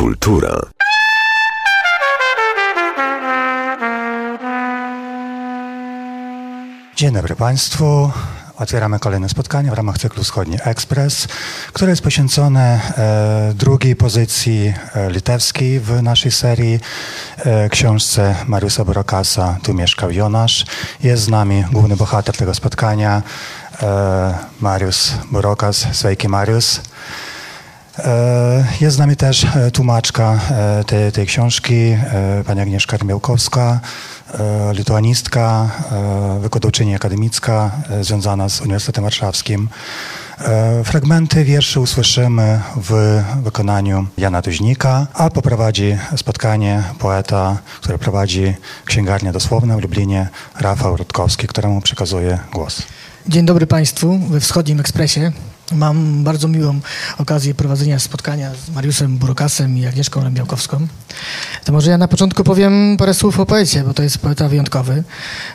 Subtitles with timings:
[0.00, 0.60] Kultura.
[6.96, 8.10] Dzień dobry Państwu.
[8.56, 11.28] Otwieramy kolejne spotkanie w ramach cyklu Wschodni Ekspres,
[11.72, 16.80] które jest poświęcone e, drugiej pozycji e, litewskiej w naszej serii,
[17.38, 20.66] e, książce Mariusza Burokasa Tu mieszkał Jonasz.
[21.02, 23.22] Jest z nami główny bohater tego spotkania,
[23.82, 25.86] e, Mariusz Burokas.
[25.92, 26.80] Sveiki Mariusz.
[28.04, 31.96] E, Jest z nami też e, tłumaczka e, tej, tej książki,
[32.46, 33.80] pani Agnieszka Rmiałkowska,
[34.34, 35.70] e, lituanistka,
[36.40, 39.68] wykładowczyni akademicka związana z Uniwersytetem Warszawskim.
[40.84, 49.76] Fragmenty wierszy usłyszymy w wykonaniu Jana Tuźnika, a poprowadzi spotkanie poeta, który prowadzi księgarnię dosłowną
[49.76, 50.28] w Lublinie,
[50.60, 52.82] Rafał Rutkowski, któremu przekazuję głos.
[53.28, 55.32] Dzień dobry Państwu we Wschodnim Ekspresie.
[55.72, 56.80] Mam bardzo miłą
[57.18, 60.86] okazję prowadzenia spotkania z Mariuszem Burokasem i Agnieszką Lębiałkowską.
[61.64, 65.04] To może ja na początku powiem parę słów o poecie, bo to jest poeta wyjątkowy.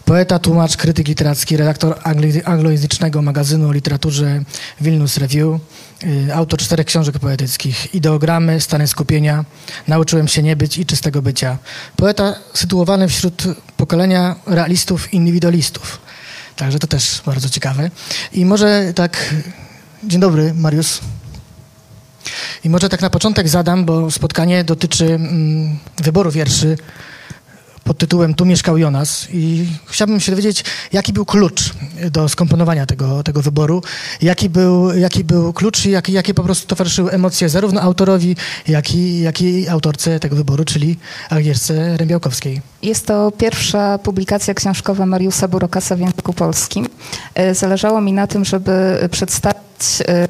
[0.06, 2.00] Poeta, tłumacz, krytyk literacki, redaktor
[2.46, 4.44] anglojęzycznego magazynu o literaturze
[4.82, 5.60] Vilnius Review,
[6.04, 9.46] y, autor czterech książek poetyckich, ideogramy, stany skupienia,
[9.88, 11.58] nauczyłem się nie być i czystego bycia.
[11.96, 13.44] Poeta sytuowany wśród
[13.78, 16.00] pokolenia realistów, indywidualistów.
[16.56, 17.92] Także to też bardzo ciekawe.
[18.34, 19.34] I może tak.
[20.08, 21.00] Dzień dobry, Mariusz.
[22.64, 26.78] I może tak na początek zadam, bo spotkanie dotyczy mm, wyboru wierszy
[27.86, 31.74] pod tytułem Tu mieszkał Jonas i chciałbym się dowiedzieć, jaki był klucz
[32.12, 33.82] do skomponowania tego, tego wyboru,
[34.22, 38.36] jaki był, jaki był klucz i jakie, jakie po prostu towarzyszyły emocje zarówno autorowi,
[38.68, 40.98] jak i, jak i autorce tego wyboru, czyli
[41.30, 42.62] Agnieszce Rębiałkowskiej.
[42.82, 46.88] Jest to pierwsza publikacja książkowa Mariusza Burokasa w języku polskim.
[47.36, 50.28] E, Zależało mi na tym, żeby przedstawić e,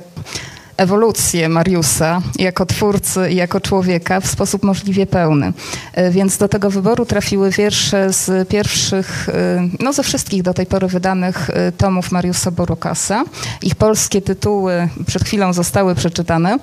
[0.78, 5.54] ewolucję Mariusza jako twórcy i jako człowieka w sposób możliwie pełny.
[5.94, 10.66] E, Więc do tego wyboru trafiły wiersze z pierwszych, e, no ze wszystkich do tej
[10.66, 13.24] pory wydanych e, tomów Mariusza Borokasa.
[13.62, 16.60] Ich polskie tytuły przed chwilą zostały przeczytane.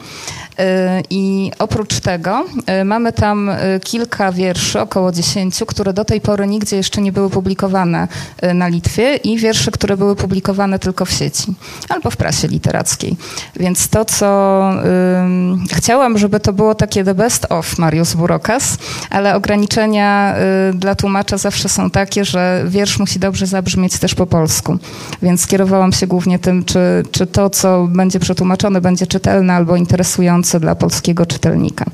[0.59, 6.21] E, I oprócz tego e, mamy tam e, kilka wierszy, około dziesięciu, które do tej
[6.21, 8.09] pory nigdzie jeszcze nie były publikowane
[8.55, 11.55] na Litwie i wiersze, które były publikowane tylko w sieci
[11.89, 13.17] albo w prasie literackiej.
[13.57, 14.71] Więc to, co
[15.25, 18.79] ym, chciałam, żeby to było takie the best of Mariusz Burokas,
[19.11, 20.35] ale ograniczenia
[20.71, 24.79] y, dla tłumacza zawsze są takie, że wiersz musi dobrze zabrzmieć też po polsku.
[25.23, 30.42] Więc kierowałam się głównie tym, czy, czy to, co będzie przetłumaczone, będzie czytelne albo interesujące
[30.61, 31.85] dla polskiego czytelnika.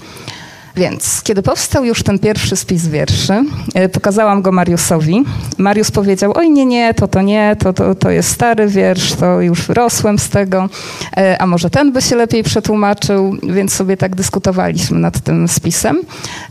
[0.79, 3.45] Więc kiedy powstał już ten pierwszy spis wierszy,
[3.75, 5.25] e, pokazałam go Mariusowi.
[5.59, 9.41] Mariusz powiedział, oj nie, nie, to to nie, to, to, to jest stary wiersz, to
[9.41, 10.69] już wyrosłem z tego,
[11.17, 16.01] e, a może ten by się lepiej przetłumaczył, więc sobie tak dyskutowaliśmy nad tym spisem.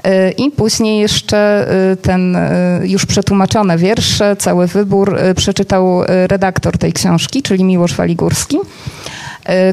[0.04, 1.68] E, I później jeszcze
[2.02, 2.38] ten
[2.82, 8.58] już przetłumaczone wiersze, cały wybór przeczytał redaktor tej książki, czyli Miłosz Waligórski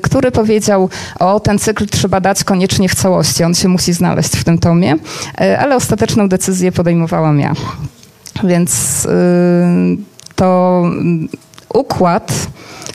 [0.03, 4.45] który powiedział, o ten cykl trzeba dać koniecznie w całości, on się musi znaleźć w
[4.45, 4.97] tym tomie,
[5.41, 7.55] e, ale ostateczną decyzję podejmowałam ja.
[8.45, 9.09] Więc y,
[10.35, 11.29] to mm,
[11.75, 12.33] układ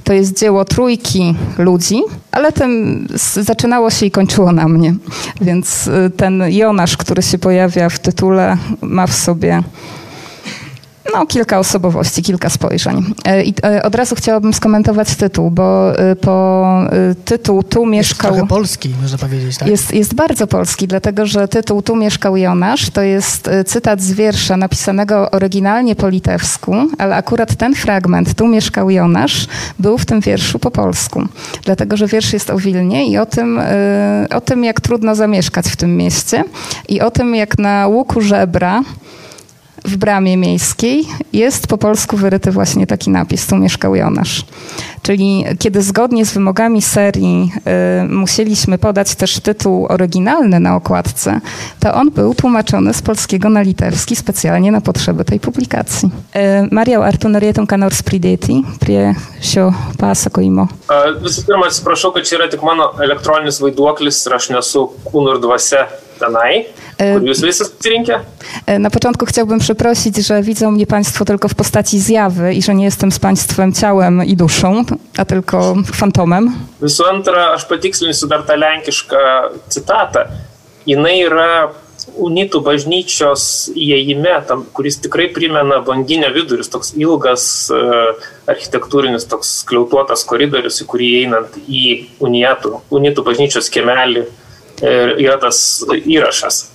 [0.04, 2.02] to jest dzieło trójki ludzi,
[2.32, 4.96] ale tym zaczynało się i kończyło na mnie.
[5.42, 9.64] Więc y, ten Jonasz, który się pojawia w tytule, ma w sobie
[11.14, 13.14] no, kilka osobowości, kilka spojrzeń.
[13.26, 16.66] E, I e, od razu chciałabym skomentować tytuł, bo e, po
[17.26, 18.32] tytuł Tu Jest mieszkał...
[18.32, 19.68] trochę polski, można powiedzieć, tak?
[19.68, 24.58] Jest, jest bardzo polski, dlatego że tytuł Tu mieszkał Jonasz to jest cytat z wiersza
[24.58, 29.48] napisanego oryginalnie po litewsku, ale akurat ten fragment Tu mieszkał Jonasz
[29.80, 31.28] był w tym wierszu po polsku.
[31.64, 33.60] Dlatego, że wiersz jest o Wilnie i o tym,
[34.36, 36.44] o tym jak trudno zamieszkać w tym mieście
[36.90, 38.82] i o tym, jak na łuku żebra
[39.90, 44.46] w bramie miejskiej jest po polsku wyryty właśnie taki napis, tu mieszkał Jonasz.
[45.02, 47.52] Czyli kiedy zgodnie z wymogami serii
[48.04, 51.42] y, musieliśmy podać też tytuł oryginalny na okładce,
[51.80, 56.10] to on był tłumaczony z polskiego na litewski specjalnie na potrzeby tej publikacji.
[56.36, 56.40] Y,
[56.72, 60.68] Mariau, ar tu norėtum ką nors pridėti prie šio pasakojimo?
[60.88, 64.22] A, Visų pirma, atsiprašau, kad čia yra tik mano elektroninis vaiduoklis
[66.20, 66.66] tenai,
[66.98, 68.20] kur jūs visi susirinkę.
[68.80, 72.86] Na początku chciałbym przeprosić, że widzą mnie Państwo tylko w postaci zjawy i że nie
[72.86, 74.84] jestem z Państwem ciałem i duszą,
[75.18, 76.52] a tylko fantomem.
[76.82, 79.18] Visų antra, aš patikslinsiu dar tą lenkišką
[79.70, 80.20] citatą.
[80.88, 81.70] Jinai yra
[82.20, 83.44] unitų bažnyčios
[83.76, 87.44] įėjime, tam, kuris tikrai primena banginio viduris, toks ilgas
[87.74, 87.80] e,
[88.50, 91.84] architektūrinis, toks kliautuotas koridorius, į kurį einant į
[92.24, 94.26] unitų, unitų bažnyčios kiemelį
[94.82, 96.66] yra tas įrašas.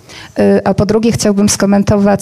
[0.65, 2.21] A po drugie chciałbym skomentować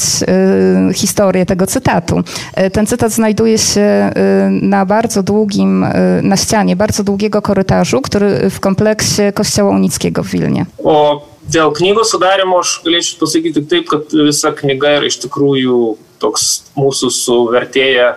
[0.91, 2.23] y, historię tego cytatu.
[2.67, 5.87] Y, ten cytat znajduje się y, na bardzo długim,
[6.23, 10.67] na ścianie bardzo długiego korytarzu, który w kompleksie Kościoła Unickiego w Wilnie.
[10.85, 15.79] O dėl knygos sudarimo aš galėčiau pasakyti tik taip, kad visa knyga yra iš tikrųjų
[16.23, 16.45] toks
[16.79, 18.13] mūsų su vertėja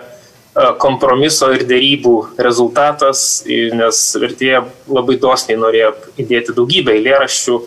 [0.78, 5.92] kompromiso ir dėrybų rezultatas, nes vertėja labai dosniai norėjo
[6.22, 7.58] įdėti daugybę eilėraščių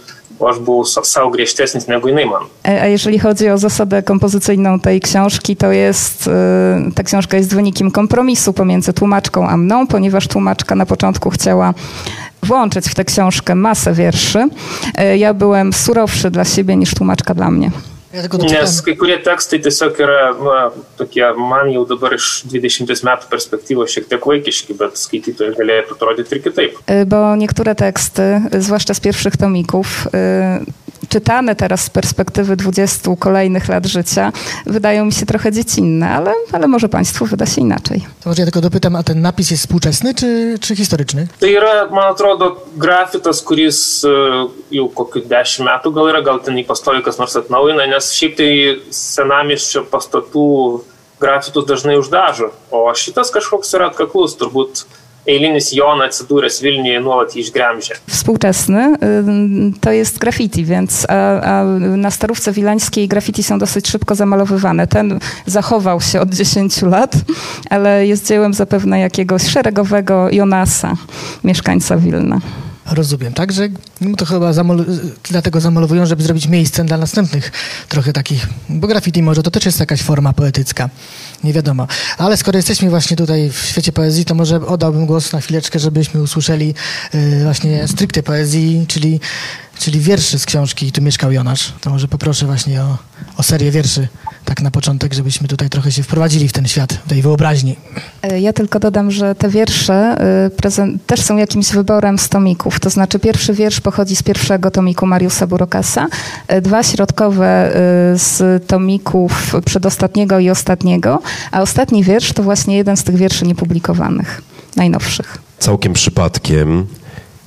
[0.47, 2.43] aż był sał griežtesnis negu jinai man.
[2.63, 6.31] A jeżeli chodzi o zasadę kompozycyjną tej książki, to jest, y,
[6.95, 11.73] ta książka jest wynikiem kompromisu pomiędzy tłumaczką a mną, ponieważ tłumaczka na początku chciała
[12.43, 14.39] włączyć w tę książkę masę wierszy.
[15.13, 17.71] Y, ja byłem surowszy dla siebie niż tłumaczka dla mnie.
[18.09, 20.57] Nes kai kurie tekstai tiesiog yra na,
[20.97, 26.35] tokie, man jau dabar iš 20 metų perspektyvos šiek tiek vaikiški, bet skaitytojai galėtų atrodyti
[26.37, 26.79] ir kitaip.
[27.11, 30.07] Bo niektóre teksty, zwłaszcza z pierwszych tomików,
[31.09, 34.31] czytane teraz z perspektywy 20 kolejnych lat życia,
[34.65, 37.99] wydają mi się trochę dziecinne, ale, ale może Państwu wyda się inaczej.
[38.23, 41.27] To może ja tylko dopytam, a ten napis jest współczesny czy, czy historyczny?
[41.39, 44.05] To yra, man atrodo, grafitas, kuris
[44.71, 48.37] jau kokiu 10 metų gal yra, gal ten jį pastovi kas nors atnaujina, nes šiaip
[48.37, 48.51] tai
[48.93, 50.45] senamiesčio pastatų
[51.19, 54.85] grafitus dažnai uždažo, o šitas kažkoks yra atkaklus, turbūt
[55.27, 57.95] eilinis Jon atsidūręs Vilniuje nuolat jį išgremžia.
[58.07, 58.95] Współczesny
[59.81, 61.63] to jest graffiti, więc a, a
[61.97, 64.87] na Starówce Wilańskiej graffiti są dosyć szybko zamalowywane.
[64.87, 67.15] Ten zachował się od 10 lat,
[67.69, 70.93] ale jest dziełem zapewne jakiegoś szeregowego Jonasa,
[71.43, 72.39] mieszkańca Wilna.
[72.91, 73.33] Rozumiem.
[73.33, 73.69] Także
[74.17, 74.85] to chyba zamol
[75.23, 77.51] dlatego zamalowują, żeby zrobić miejsce dla następnych
[77.89, 80.89] trochę takich, bo graffiti może to też jest jakaś forma poetycka.
[81.43, 81.87] Nie wiadomo.
[82.17, 86.21] Ale skoro jesteśmy właśnie tutaj w świecie poezji, to może oddałbym głos na chwileczkę, żebyśmy
[86.21, 86.73] usłyszeli
[87.13, 89.19] yy, właśnie stricte poezji, czyli,
[89.79, 91.73] czyli wierszy z książki Tu mieszkał Jonasz.
[91.81, 92.97] To może poproszę właśnie o,
[93.37, 94.07] o serię wierszy
[94.45, 97.75] tak na początek, żebyśmy tutaj trochę się wprowadzili w ten świat, tej wyobraźni.
[98.21, 100.17] E, ja tylko dodam, że te wiersze
[100.95, 102.79] y, też są jakimś wyborem z tomików.
[102.79, 106.07] To znaczy pierwszy wiersz pochodzi z pierwszego tomiku Mariusa Burokasa,
[106.53, 107.71] y, dwa środkowe
[108.15, 111.21] z tomików przedostatniego i ostatniego,
[111.51, 114.41] a ostatni wiersz to właśnie jeden z tych wierszy niepublikowanych,
[114.75, 115.37] najnowszych.
[115.59, 116.87] Całkiem przypadkiem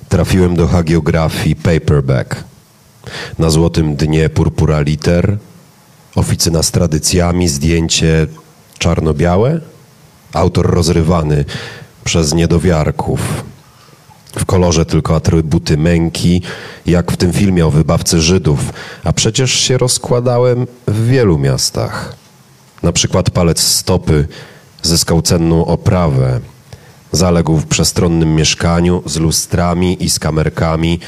[0.09, 2.37] trafiłem do hagiografii paperback.
[3.39, 5.39] Na złotym dnie purpura liter,
[6.15, 8.27] oficyna z tradycjami, zdjęcie
[8.79, 9.61] czarno-białe,
[10.33, 11.45] autor rozrywany
[12.05, 13.45] przez niedowiarków.
[14.37, 16.43] W kolorze tylko atrybuty męki,
[16.87, 18.61] jak w tym filmie o wybawcy Żydów,
[19.05, 22.15] a przecież się rozkładałem w wielu miastach.
[22.83, 24.29] Na przykład palec stopy
[24.83, 26.41] zyskał cenną oprawę.
[27.13, 31.01] Zaległ w przestronnym mieszkaniu z lustrami i z kamerkami.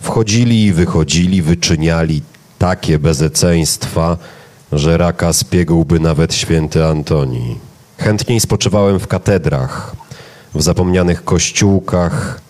[0.00, 2.22] Wchodzili i wychodzili, wyczyniali
[2.58, 4.16] takie bezeceństwa,
[4.72, 7.58] że raka spiegłby nawet święty Antoni.
[7.98, 9.96] Chętniej spoczywałem w katedrach,
[10.54, 12.40] w zapomnianych kościółkach,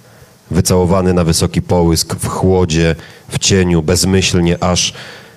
[0.50, 2.96] wycałowany na wysoki połysk w chłodzie,
[3.28, 4.92] w cieniu, bezmyślnie, aż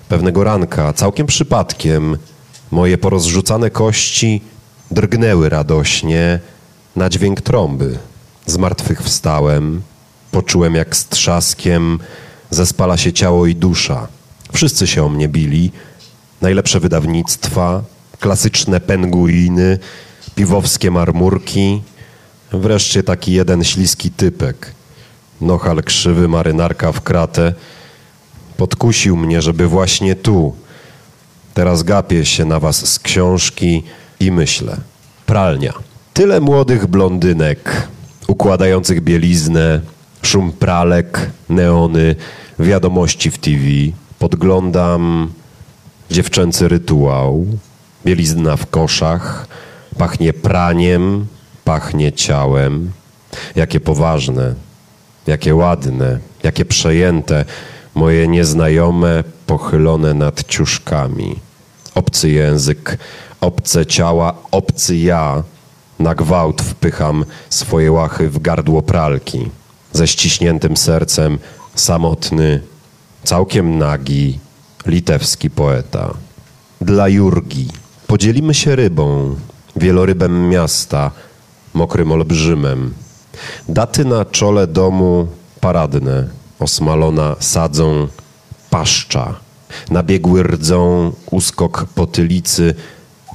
[0.09, 2.17] pewnego ranka, całkiem przypadkiem,
[2.71, 4.41] moje porozrzucane kości
[4.91, 6.39] drgnęły radośnie
[6.95, 7.97] na dźwięk trąby.
[8.45, 9.81] Z martwych wstałem,
[10.31, 11.99] poczułem jak z trzaskiem
[12.49, 14.07] zespala się ciało i dusza.
[14.53, 15.71] Wszyscy się o mnie bili,
[16.43, 17.83] najlepsze wydawnictwa,
[18.19, 19.79] klasyczne penguiny,
[20.35, 21.81] piwowskie marmurki,
[22.51, 24.71] wreszcie taki jeden śliski typek.
[25.41, 27.53] Nohal krzywy, marynarka w kratę.
[28.57, 30.53] Podkusił mnie, żeby właśnie tu.
[31.53, 33.83] Teraz gapię się na was z książki
[34.19, 34.77] i myślę.
[35.25, 35.73] Pralnia.
[36.13, 37.87] Tyle młodych blondynek,
[38.27, 39.81] układających bieliznę,
[40.21, 42.15] szum pralek, neony,
[42.59, 43.63] wiadomości w TV.
[44.19, 45.31] Podglądam
[46.11, 47.45] dziewczęcy rytuał,
[48.05, 49.47] bielizna w koszach,
[49.97, 51.27] pachnie praniem,
[51.63, 52.91] pachnie ciałem.
[53.55, 54.55] Jakie poważne,
[55.27, 57.45] jakie ładne, jakie przejęte,
[57.95, 61.39] moje nieznajome, pochylone nad ciuszkami.
[61.95, 62.97] Obcy język,
[63.41, 65.43] obce ciała, obcy ja,
[65.99, 69.49] na gwałt wpycham swoje łachy w gardło pralki.
[69.93, 71.39] Ze ściśniętym sercem,
[71.75, 72.61] samotny,
[73.23, 74.39] całkiem nagi,
[74.85, 76.13] litewski poeta.
[76.81, 77.67] Dla Jurgi.
[78.07, 79.35] Podzielimy się rybą,
[79.75, 81.11] wielorybem miasta,
[81.73, 82.93] mokrym olbrzymem.
[83.69, 85.27] Daty na czole domu
[85.61, 86.27] paradne,
[86.59, 88.07] osmalona sadzą
[88.69, 89.35] paszcza.
[89.89, 92.75] Nabiegły rdzą uskok potylicy,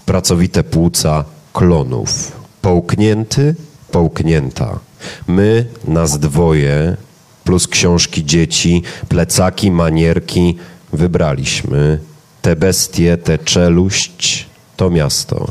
[0.07, 2.33] pracowite płuca klonów.
[2.63, 3.55] Połknięty,
[3.91, 4.79] połknięta.
[5.27, 6.97] My, nas dwoje,
[7.45, 10.57] plus książki dzieci, plecaki, manierki.
[10.93, 11.99] Wybraliśmy
[12.43, 15.47] te bestie, tę czeluść, to miasto,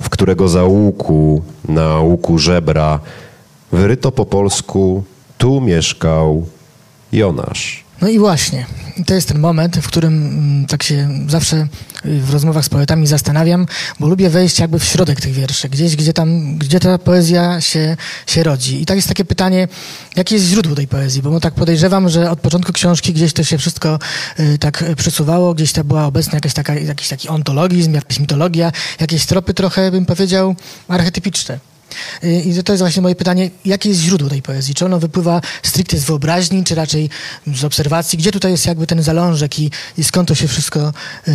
[0.00, 3.00] w którego zaułku, na łuku żebra,
[3.72, 5.04] wyryto po polsku,
[5.38, 6.46] tu mieszkał
[7.12, 7.84] Jonasz.
[8.00, 8.66] No i właśnie,
[9.06, 11.56] to jest ten moment, w którym mm, tak się zawsze
[12.06, 13.66] y, w rozmowach z poetami zastanawiam,
[14.00, 17.96] bo lubię wejść jakby w środek tych wierszy, gdzieś, gdzie tam, gdzie ta poezja się,
[18.26, 18.82] się rodzi.
[18.82, 19.68] I tak jest takie pytanie,
[20.16, 21.22] jakie jest źródło tej poezji?
[21.22, 23.98] Bo tak podejrzewam, że od początku książki gdzieś to się wszystko
[24.40, 29.26] y, tak przesuwało, gdzieś to była obecna jakaś taka, jakiś taki ontologizm, jakaś mitologia, jakieś
[29.26, 30.56] tropy trochę, bym powiedział,
[30.88, 31.67] archetypiczne.
[32.24, 34.74] Y, I to jest właśnie moje pytanie, jakie jest źródło tej poezji?
[34.74, 37.10] Czy ono wypływa stricte z wyobraźni, czy raczej
[37.46, 38.18] z obserwacji?
[38.18, 40.80] Gdzie tutaj jest jakby ten zalążek i, i skąd to się wszystko
[41.26, 41.34] yy,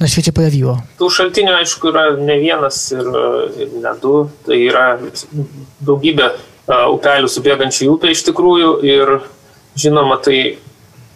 [0.00, 0.82] na świecie pojawiło?
[0.98, 3.06] Tų šaltinių, aišku, yra ne vienas ir,
[3.58, 4.28] ir ne du.
[4.46, 4.86] Tai yra
[5.82, 6.30] daugybė
[6.68, 9.16] upelių subėgančių į upę iš tikrųjų ir
[9.78, 10.58] žinoma, tai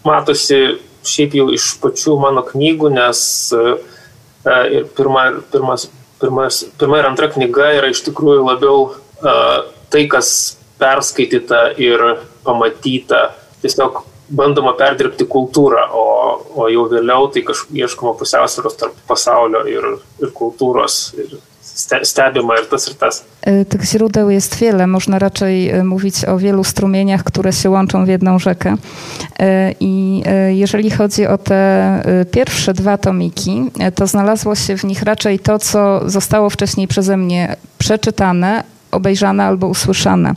[0.06, 3.20] matosi šiaip jau iš pačių mano knygų, nes
[3.54, 3.76] uh,
[4.70, 5.86] ir pirma, pirmas
[6.26, 12.02] pirmas, pirma ir antra knyga yra iš tikrųjų labiau uh, tai, kas perskaityta ir
[12.44, 13.30] pamatyta.
[13.62, 14.02] Tiesiog
[14.36, 16.06] bandoma perdirbti kultūrą, o,
[16.58, 19.86] o jau vėliau tai kažkaip ieškoma pusiausvėros tarp pasaulio ir,
[20.22, 20.98] ir kultūros.
[21.22, 21.38] Ir
[22.02, 23.24] stebima ir tas, ir tas.
[23.68, 24.86] Tych źródeł jest wiele.
[24.86, 28.76] Można raczej mówić o wielu strumieniach, które się łączą w jedną rzekę.
[29.80, 35.58] I jeżeli chodzi o te pierwsze dwa tomiki, to znalazło się w nich raczej to,
[35.58, 38.64] co zostało wcześniej przeze mnie przeczytane,
[38.96, 40.34] obejrzane albo usłyszane.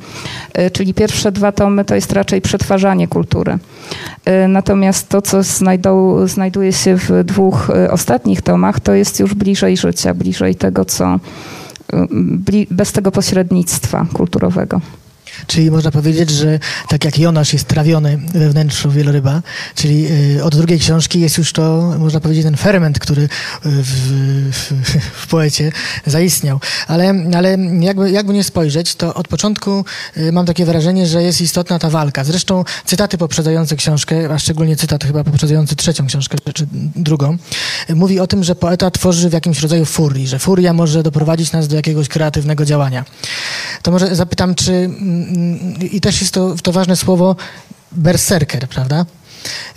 [0.73, 3.57] Czyli pierwsze dwa tomy to jest raczej przetwarzanie kultury.
[4.47, 10.13] Natomiast to, co znajdą, znajduje się w dwóch ostatnich tomach, to jest już bliżej życia,
[10.13, 11.19] bliżej tego, co
[12.71, 14.81] bez tego pośrednictwa kulturowego.
[15.47, 19.41] Czyli można powiedzieć, że tak jak Jonasz jest trawiony we wnętrzu wieloryba,
[19.75, 23.29] czyli y, od drugiej książki jest już to, można powiedzieć, ten ferment, który
[23.63, 24.09] w,
[24.51, 24.73] w,
[25.21, 25.71] w poecie
[26.05, 26.59] zaistniał.
[26.87, 29.85] Ale, ale jakby, jakby nie spojrzeć, to od początku
[30.17, 32.23] y, mam takie wrażenie, że jest istotna ta walka.
[32.23, 37.37] Zresztą cytaty poprzedzające książkę, a szczególnie cytat chyba poprzedzający trzecią książkę, czy drugą,
[37.95, 41.67] mówi o tym, że poeta tworzy w jakimś rodzaju furii, że furia może doprowadzić nas
[41.67, 43.05] do jakiegoś kreatywnego działania.
[43.81, 45.28] To może zapytam, czy mm,
[45.91, 47.35] i też jest to, to ważne słowo
[47.91, 49.05] berserker, prawda?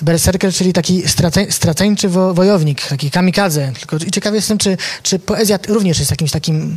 [0.02, 3.72] Berserker, czyli taki strace, straceńczy wo, wojownik, taki kamikadze.
[3.78, 6.76] Tylko i ciekawy jestem, czy, czy poezja również jest jakimś takim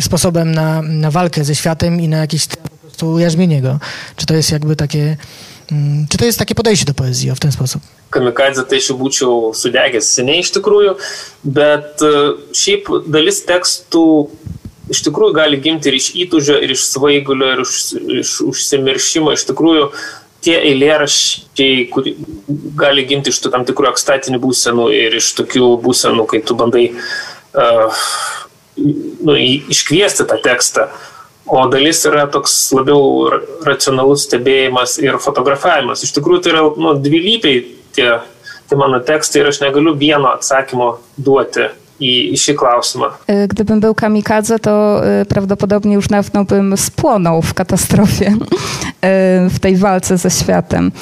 [0.00, 3.78] sposobem na, na walkę ze światem i na jakieś po prostu ujarzmienie go.
[4.16, 5.16] Czy to jest jakby takie,
[6.08, 7.82] czy to jest takie podejście do poezji o, w ten sposób?
[8.10, 10.96] Kamikadze tai aš būčiau sudegęs seniai iš tikrųjų,
[11.46, 12.02] bet
[12.58, 14.02] šiaip dalis tekstų
[14.90, 17.76] iš tikrųjų gali gimti ir iš įtūžio, ir iš svaigulio, ir iš,
[18.20, 19.34] iš užsimiršimo.
[19.36, 19.90] Iš tikrųjų,
[20.44, 22.08] tie eilėraščiai, kur
[22.80, 26.88] gali gimti iš tų tam tikrų ekstatinių būsenų ir iš tokių būsenų, kai tu bandai
[26.90, 28.02] uh,
[28.76, 29.36] nu,
[29.72, 30.88] iškviesti tą tekstą.
[31.50, 33.26] O dalis yra toks labiau
[33.66, 36.04] racionalus stebėjimas ir fotografavimas.
[36.06, 37.64] Iš tikrųjų, tai yra nu, dvilypiai
[37.96, 38.10] tie,
[38.70, 41.66] tie mano tekstai ir aš negaliu vieno atsakymo duoti
[42.00, 43.04] i, się klausimą.
[43.48, 48.36] Gdybym był kamikadze, to prawdopodobnie już dawno bym spłonął w katastrofie,
[49.54, 50.92] w tej walce ze światem.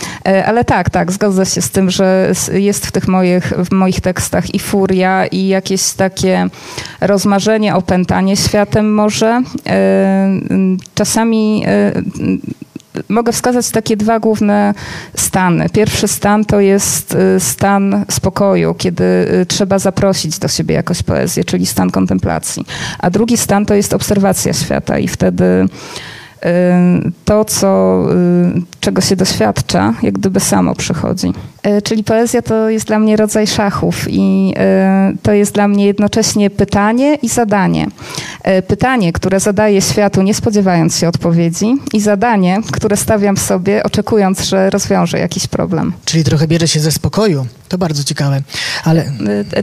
[0.47, 4.55] Ale tak, tak, zgodzę się z tym, że jest w tych moich, w moich tekstach
[4.55, 6.49] i furia, i jakieś takie
[7.01, 9.43] rozmarzenie, opętanie światem może.
[10.95, 11.65] Czasami
[13.09, 14.75] mogę wskazać takie dwa główne
[15.17, 15.69] stany.
[15.69, 19.05] Pierwszy stan to jest y, stan spokoju, kiedy
[19.43, 22.67] y, trzeba zaprosić do siebie jakoś poezję, czyli stan kontemplacji.
[22.99, 25.69] A drugi stan to jest obserwacja świata i wtedy
[27.25, 28.05] to, co,
[28.81, 31.33] czego się doświadcza, jak gdyby samo przychodzi.
[31.85, 34.55] Czyli poezja to jest dla mnie rodzaj szachów i
[35.23, 37.87] to jest dla mnie jednocześnie pytanie i zadanie.
[38.69, 44.71] Pytanie, które zadaję światu, nie spodziewając się odpowiedzi, i zadanie, które stawiam sobie, oczekując, że
[44.71, 45.93] rozwiąże jakiś problem.
[46.05, 47.47] Czyli trochę bierze się ze spokoju.
[47.69, 48.43] To bardzo ciekawe.
[48.85, 49.05] Ale...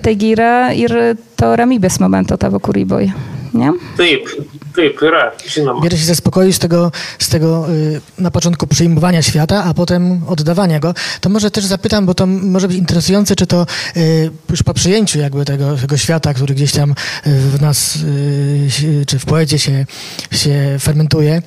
[0.02, 3.12] Tai gira ir to ramybės momento tavo kūryboje.
[3.56, 3.74] Nie?
[3.98, 5.82] Taip, yra, žinoma.
[5.82, 10.22] Bierze się ze spokoju z tego, z tego y, na początku przyjmowania świata, a potem
[10.28, 10.94] oddawania go.
[11.22, 13.66] To może też zapytam, bo to może być interesujące, czy to
[13.98, 16.96] y, już po przyjęciu jakby tego, tego świata, który gdzieś tam
[17.26, 19.86] w nas, y, czy w poecie się,
[20.32, 21.42] się fermentuje,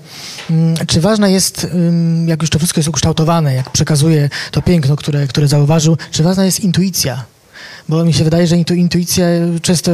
[0.50, 1.66] mm, czy ważne jest,
[2.26, 6.44] jak już to wszystko jest ukształtowane, jak przekazuje to piękno, które, które zauważył, czy ważna
[6.44, 7.24] jest intuicja?
[7.88, 9.26] Bo mi się wydaje, że intu, intuicja
[9.62, 9.92] często,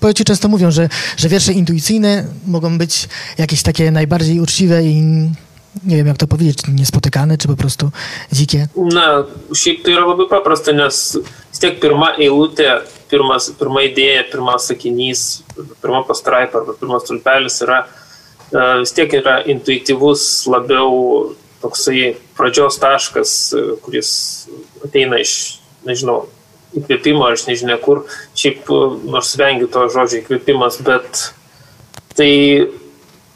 [0.00, 5.02] poeci często mówią, że, że wiersze intuicyjne mogą być jakieś takie najbardziej uczciwe i
[5.84, 7.90] nie wiem jak to powiedzieć, niespotykane, czy po prostu
[8.32, 8.68] dzikie?
[8.76, 9.24] Na,
[9.54, 11.18] šiaip tai yra labai paprasta, nes
[11.52, 15.42] vis tiek pirma eilutė, pirmas, pirma idėja, pirmas sakinys,
[15.82, 23.36] pirma pastraipa arba pirmas tulpelis yra e, vis tiek yra intuityvus labiau toksai pradžios taškas,
[23.52, 24.10] e, kuris
[24.84, 26.26] ateina iš, nežinau,
[26.76, 28.04] įkvėpimo, aš nežinia kur,
[28.36, 31.22] šiaip e, nors vengiu to žodžio įkvėpimas, bet
[32.18, 32.32] tai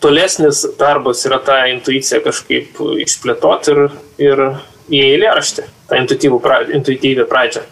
[0.02, 3.84] tolesnis darbas yra tą intuiciją kažkaip išplėtoti ir,
[4.28, 4.44] ir
[4.92, 7.64] į eilėraštį, tą intuitywią pradžią.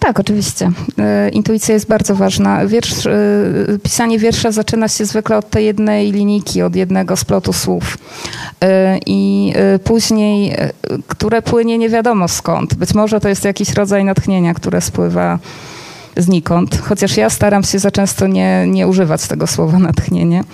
[0.00, 0.70] Tak, oczywiście.
[1.32, 2.66] Intuicja jest bardzo ważna.
[2.66, 3.08] Wiersz,
[3.82, 7.98] pisanie wiersza zaczyna się zwykle od tej jednej linijki, od jednego splotu słów.
[9.06, 9.52] I
[9.84, 10.56] później,
[11.08, 12.74] które płynie nie wiadomo skąd.
[12.74, 15.38] Być może to jest jakiś rodzaj natchnienia, które spływa
[16.16, 20.44] znikąd, chociaż ja staram się za często nie, nie używać tego słowa natchnienie.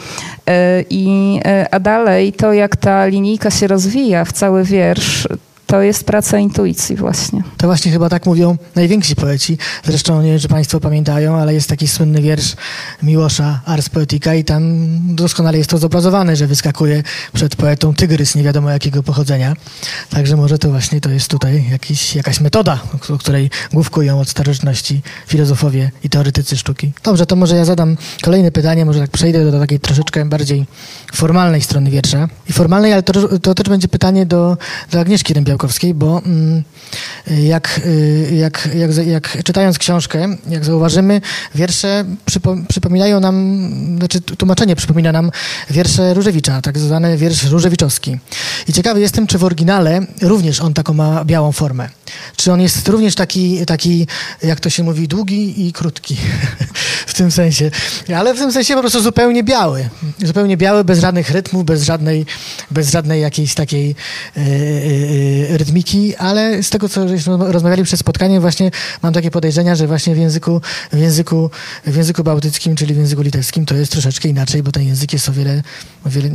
[0.91, 1.41] I,
[1.71, 5.29] a dalej to, jak ta linijka się rozwija w cały wiersz,
[5.69, 7.43] to jest praca intuicji właśnie.
[7.57, 9.59] To właśnie chyba tak mówią najwięksi poeci.
[9.85, 12.57] Zresztą nie wiem, czy Państwo pamiętają, ale jest taki słynny wiersz
[13.03, 18.43] Miłosza Ars Poetica i tam doskonale jest to zobrazowane, że wyskakuje przed poetą tygrys nie
[18.43, 19.57] wiadomo jakiego pochodzenia.
[20.11, 22.79] Także może to właśnie to jest tutaj jakiś, jakaś metoda,
[23.15, 26.93] o której główkują od starożytności filozofowie i teoretycy sztuki.
[27.05, 30.67] Dobrze, to może ja zadam kolejne pytanie, może tak przejdę do, takiej troszeczkę bardziej
[31.13, 32.29] formalnej strony wiersza.
[32.49, 34.57] I formalnej, ale to, to też będzie pytanie do,
[34.91, 35.35] do Agnieszki
[35.95, 36.63] Bo mm,
[37.27, 41.21] jak, y, jak, jak, jak, czytając książkę, jak zauważymy,
[41.55, 45.31] wiersze przypo, przypominają nam, znaczy tłumaczenie przypomina nam
[45.71, 48.19] wiersze Różewicza, tak zwany wiersz różewiczowski.
[48.69, 51.89] I ciekawy jestem, czy w oryginale również on taką ma białą formę.
[52.37, 54.07] Czy on jest również taki, taki
[54.43, 56.17] jak to się mówi, długi i krótki
[57.07, 57.71] w tym sensie.
[58.17, 59.89] Ale w tym sensie po prostu zupełnie biały.
[60.25, 62.27] Zupełnie biały, bez żadnych rytmów, bez żadnej,
[62.71, 63.95] bez żadnej jakiejś takiej
[64.37, 67.07] yy, yy, rytmiki, ale z tego, co
[67.39, 68.71] rozmawiali przed spotkaniem, właśnie
[69.03, 70.61] mam takie podejrzenia, że właśnie w języku,
[70.93, 71.51] w języku,
[71.87, 75.29] w języku bałtyckim, czyli w języku litewskim, to jest troszeczkę inaczej, bo ten język jest
[75.29, 75.63] o wiele,
[76.07, 76.29] o wiele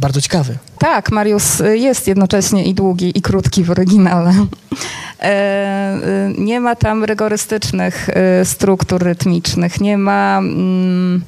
[0.00, 0.58] bardzo ciekawy.
[0.78, 4.34] Tak, Mariusz jest jednocześnie i długi, i krótki w oryginale.
[5.20, 11.22] E, e, nie ma tam rygorystycznych e, struktur rytmicznych, nie ma mm,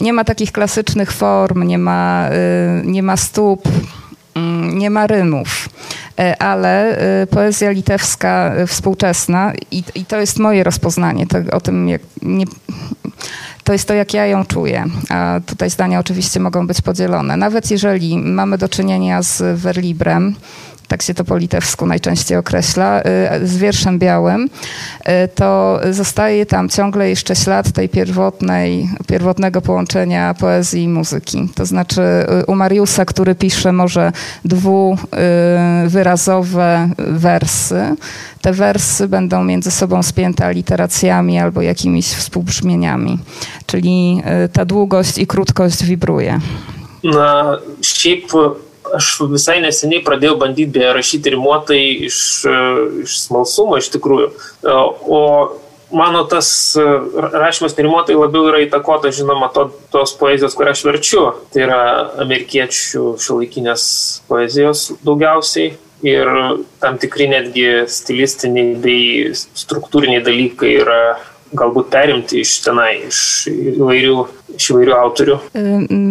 [0.00, 2.28] nie ma takich klasycznych form, nie ma,
[2.84, 3.68] nie ma stóp,
[4.74, 5.68] nie ma rymów.
[6.18, 11.60] E, ale e, poezja litewska e, współczesna, i, i to jest moje rozpoznanie to, o
[11.60, 12.44] tym, jak nie,
[13.64, 14.84] to jest to, jak ja ją czuję.
[15.10, 17.36] A tutaj zdania oczywiście mogą być podzielone.
[17.36, 20.34] Nawet jeżeli mamy do czynienia z Verlibrem,
[20.88, 23.02] tak się to po litewsku najczęściej określa, y,
[23.46, 24.48] z wierszem białym, y,
[25.34, 31.48] to zostaje tam ciągle jeszcze ślad tej pierwotnej, pierwotnego połączenia poezji i muzyki.
[31.54, 32.02] To znaczy
[32.42, 34.12] y, u Mariusa, który pisze może
[34.44, 37.96] dwuwyrazowe wersy,
[38.42, 43.18] te wersy będą między sobą spięte aliteracjami albo jakimiś współbrzmieniami.
[43.66, 44.22] Czyli
[44.52, 46.40] ta długość i krótkość wibruje.
[47.04, 48.32] Na šiaip
[48.96, 52.18] aš visai neseniai pradėjau bandyti beje rašyti rimuotai iš,
[53.04, 54.30] iš smalsumo iš tikrųjų.
[54.68, 55.22] O
[55.90, 56.76] mano tas
[57.16, 61.24] rašymas rimuotai labiau yra įtakota, žinoma, to, tos poezijos, kurią aš verčiu.
[61.52, 61.82] Tai yra
[62.24, 63.84] amerikiečių šiuolaikinės
[64.28, 65.76] poezijos daugiausiai.
[66.06, 66.28] Ir
[66.78, 71.00] tam tikri netgi stilistiniai bei struktūriniai dalykai yra
[71.58, 73.20] galbūt perimti iš tenai, iš
[73.50, 74.18] įvairių,
[74.58, 75.38] įvairių autorių.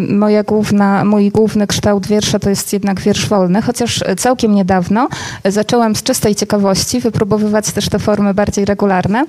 [0.10, 5.08] Moja główna, mój główny kształt wiersza to jest jednak wiersz wolny, chociaż całkiem niedawno
[5.46, 9.26] zaczęłam z czystej ciekawości wypróbowywać też te formy bardziej regularne,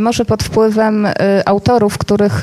[0.00, 1.08] może pod wpływem
[1.46, 2.42] autorów, których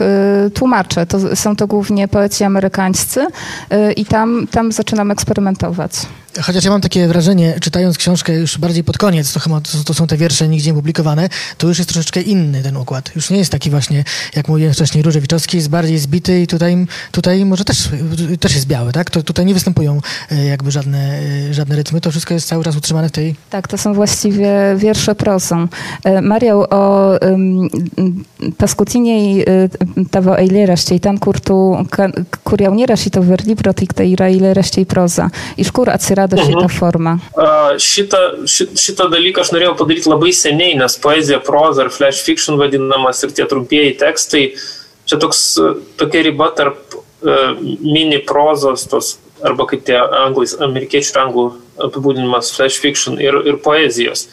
[0.54, 1.06] tłumaczę.
[1.06, 3.28] To, są to głównie poeci amerykańscy
[3.96, 5.92] i tam, tam zaczynam eksperymentować.
[6.42, 9.94] Chociaż ja mam takie wrażenie, czytając książkę już bardziej pod koniec, to chyba to, to,
[9.94, 13.12] są te wiersze nigdzie nie publikowane, to już jest troszeczkę inny ten układ.
[13.16, 14.04] Już nie jest taki właśnie,
[14.36, 17.90] jak mówiłem wcześniej, Różewiczowski, jest bardziej zbity i tutaj, tutaj może też,
[18.40, 19.10] też jest biały, tak?
[19.10, 20.02] To tutaj nie występują
[20.32, 23.36] e, jakby żadne, e, żadne rytmy, to wszystko jest cały czas utrzymane w tej...
[23.50, 25.68] Tak, to są właściwie wiersze prosą.
[26.04, 27.70] E, Mariał o um,
[28.58, 29.46] paskutiniej
[30.12, 31.58] tavo eilėraščiai, ten kur tu,
[32.44, 35.30] kur jau nėra šito verlibro, tik tai yra eilėraščiai proza.
[35.58, 36.74] Iš kur atsirado šita mhm.
[36.78, 37.18] forma?
[37.82, 43.24] Šitą, šitą dalyką aš norėjau padaryti labai seniai, nes poezija, proza ar flash fiction vadinamas
[43.24, 44.44] ir tie trumpieji tekstai,
[45.08, 45.44] čia toks,
[46.00, 49.16] tokia riba tarp uh, mini prozos, tos,
[49.46, 51.48] arba kaip tie anglais, amerikiečių ir anglų
[51.88, 54.28] apibūdinimas flash fiction ir, ir poezijos.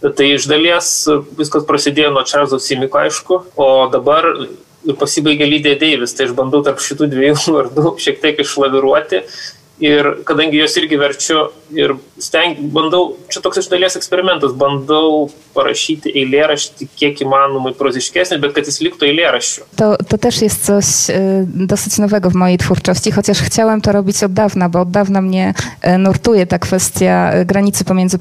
[0.00, 0.90] Tai iš dalies
[1.38, 4.28] viskas prasidėjo nuo Čarlzo Simiko, aišku, o dabar
[5.00, 9.22] pasibaigė Lydija Deivis, tai aš bandau tarp šitų dviejų vardų šiek tiek išlaviruoti
[9.80, 11.42] Ir kadangi jos irgi verčiu
[11.76, 18.54] ir steng, bandau, čia toks iš dalies eksperimentas, bandau parašyti eilėraštį kiek įmanomai proziškesnį, bet
[18.56, 19.66] kad jis liktų eilėraščiu.
[19.76, 24.24] To, to też jest coś y, dosyć nowego w mojej twórczości, chociaż chciałem to robić
[24.24, 28.18] od dawna, bo od dawna mnie y, nurtuje ta kwestia y, granicy pomiędzy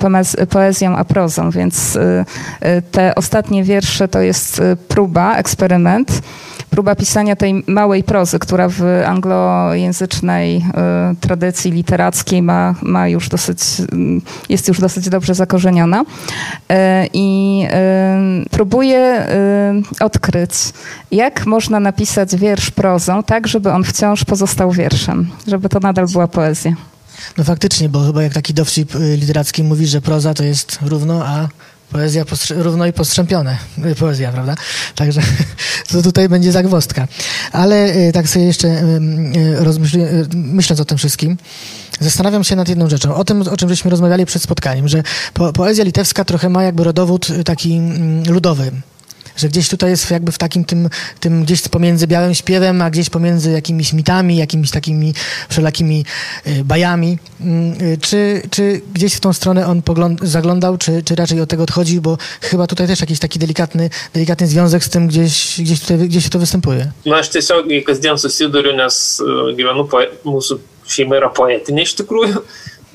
[0.49, 1.97] poezją a prozą, więc
[2.91, 6.21] te ostatnie wiersze to jest próba, eksperyment
[6.75, 10.61] próba pisania tej małej prozy, która w anglojęzycznej y,
[11.21, 13.85] tradycji literackiej ma, ma już dosyć, y,
[14.49, 16.01] jest już dosyć dobrze zakorzeniona.
[16.01, 16.05] Y,
[17.13, 17.67] I
[18.51, 19.27] próbuję
[19.99, 20.51] odkryć,
[21.11, 26.27] jak można napisać wiersz prozą tak, żeby on wciąż pozostał wierszem, żeby to nadal była
[26.27, 26.75] poezja.
[27.37, 31.47] No faktycznie, bo chyba jak taki dowcip literacki mówi, że proza to jest równo, a
[31.91, 33.57] Poezja równo i postrzępione.
[33.85, 34.55] Y, poezja, prawda?
[34.95, 35.21] Także
[35.91, 37.07] to tutaj będzie zagwostka.
[37.51, 38.99] Ale y, tak sobie jeszcze y,
[40.35, 41.37] myśląc o tym wszystkim,
[41.99, 43.15] zastanawiam się nad jedną rzeczą.
[43.15, 46.83] O tym, o czym żeśmy rozmawiali przed spotkaniem, że po, poezja litewska trochę ma jakby
[46.83, 48.71] rodowód taki mm, ludowy
[49.37, 53.09] że gdzieś tutaj jest jakby w takim tym, tym gdzieś pomiędzy białym śpiewem, a gdzieś
[53.09, 55.13] pomiędzy jakimiś mitami, jakimiś takimi
[55.49, 56.05] wszelakimi
[56.47, 57.17] y, bajami.
[57.41, 59.81] Mm, y, czy, czy gdzieś w tą stronę on
[60.21, 64.47] zaglądał, czy, czy raczej od tego odchodzi, bo chyba tutaj też jakiś taki delikatny, delikatny
[64.47, 66.91] związek z tym gdzieś, gdzieś tutaj gdzieś to występuje.
[67.05, 69.21] Na aš tiesiogiai kasdien susiduriu, nes
[69.57, 72.41] gyvenu, poe, mūsų šeima yra poetinė iš tikrųjų.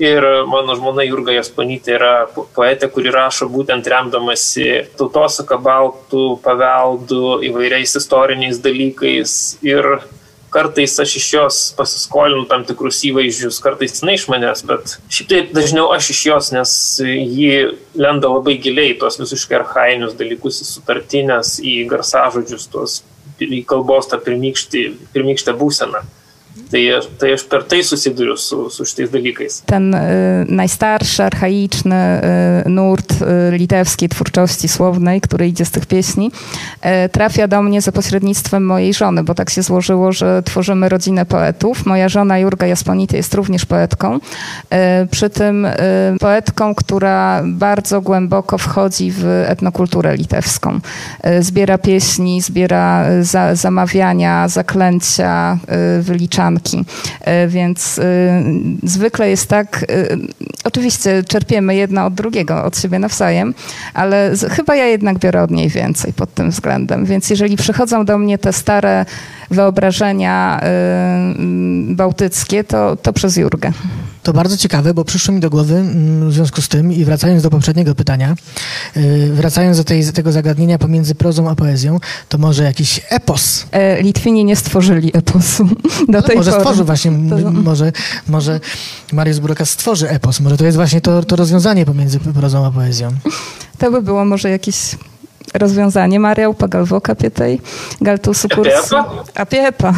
[0.01, 2.13] Ir mano žmona Jurga Jasponytė yra
[2.57, 9.35] poetė, kuri rašo būtent remdamasi tautosaka baltų paveldų, įvairiais istoriniais dalykais.
[9.61, 9.99] Ir
[10.51, 15.53] kartais aš iš jos pasiskolinu tam tikrus įvaizdžius, kartais jinai iš manęs, bet šiaip taip
[15.55, 16.73] dažniau aš iš jos, nes
[17.05, 17.53] ji
[18.01, 23.03] lenda labai giliai tuos visiškai arhainius dalykus, į sutartinės, į garsažodžius, tuos
[23.41, 26.03] į kalbos tą pirmykštę būseną.
[26.71, 26.83] Tai,
[27.19, 29.63] tai aš per tai susiduriu su, su šitais dalykais.
[29.67, 29.99] Ten y,
[30.49, 32.21] najstarszy, archaiczny
[32.67, 36.31] y, nurt y, litewskiej twórczości słownej, który idzie z tych pieśni,
[37.13, 41.87] trafia do mnie za pośrednictwem mojej żony, bo tak się złożyło, że tworzymy rodzinę poetów.
[41.87, 44.19] Moja żona Jurga Jasponity jest również poetką.
[45.11, 45.67] Przy tym
[46.21, 50.81] poetką, która bardzo głęboko wchodzi w etnokulturę litewską.
[51.41, 55.59] Zbiera pieśni, zbiera za, zamawiania, zaklęcia,
[56.01, 56.60] wyliczanki
[57.21, 58.43] E, więc e,
[58.83, 60.17] zwykle jest tak, e,
[60.65, 63.55] oczywiście czerpiemy jedna od drugiego, od siebie nawzajem,
[63.95, 67.05] ale chyba ja jednak biorę od niej więcej pod tym względem.
[67.05, 69.07] Więc jeżeli przychodzą do mnie te stare
[69.51, 70.61] wyobrażenia
[71.89, 73.73] bałtyckie, to, to przez Jurgę.
[74.23, 77.43] To bardzo ciekawe, bo przyszło mi do głowy mm, w związku z tym i wracając
[77.43, 78.35] do poprzedniego pytania,
[78.97, 83.67] y, wracając do tej, tego zagadnienia pomiędzy prozą a poezją, to może jakiś epos.
[83.73, 85.69] E, Litwini nie stworzyli eposu
[86.09, 86.63] do tej może pory.
[86.63, 87.51] stworzy właśnie, to...
[87.51, 87.93] może,
[88.29, 88.61] może
[89.13, 93.11] Mariusz Burokas stworzy epos, może to jest właśnie to, to rozwiązanie pomiędzy prozą a poezją.
[93.79, 94.77] To by było może jakieś
[95.55, 96.21] rozwiązanie.
[96.21, 97.61] Mariał pagalvoka apie tai.
[98.01, 98.95] Gal tu sukursi.
[99.35, 99.95] Apie epą.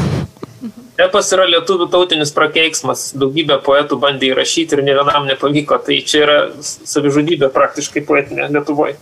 [1.01, 6.19] Epas yra lietuvių tautinis prakeiksmas, daugybė poetų bandė įrašyti ir ne vienam nepavyko, tai čia
[6.27, 8.95] yra savižudybė praktycznie poetinė Lietuvoje.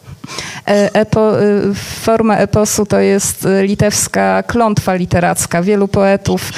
[0.94, 1.24] Epo,
[1.74, 5.62] forma eposu to jest litewska klątwa literacka.
[5.62, 6.52] Wielu poetów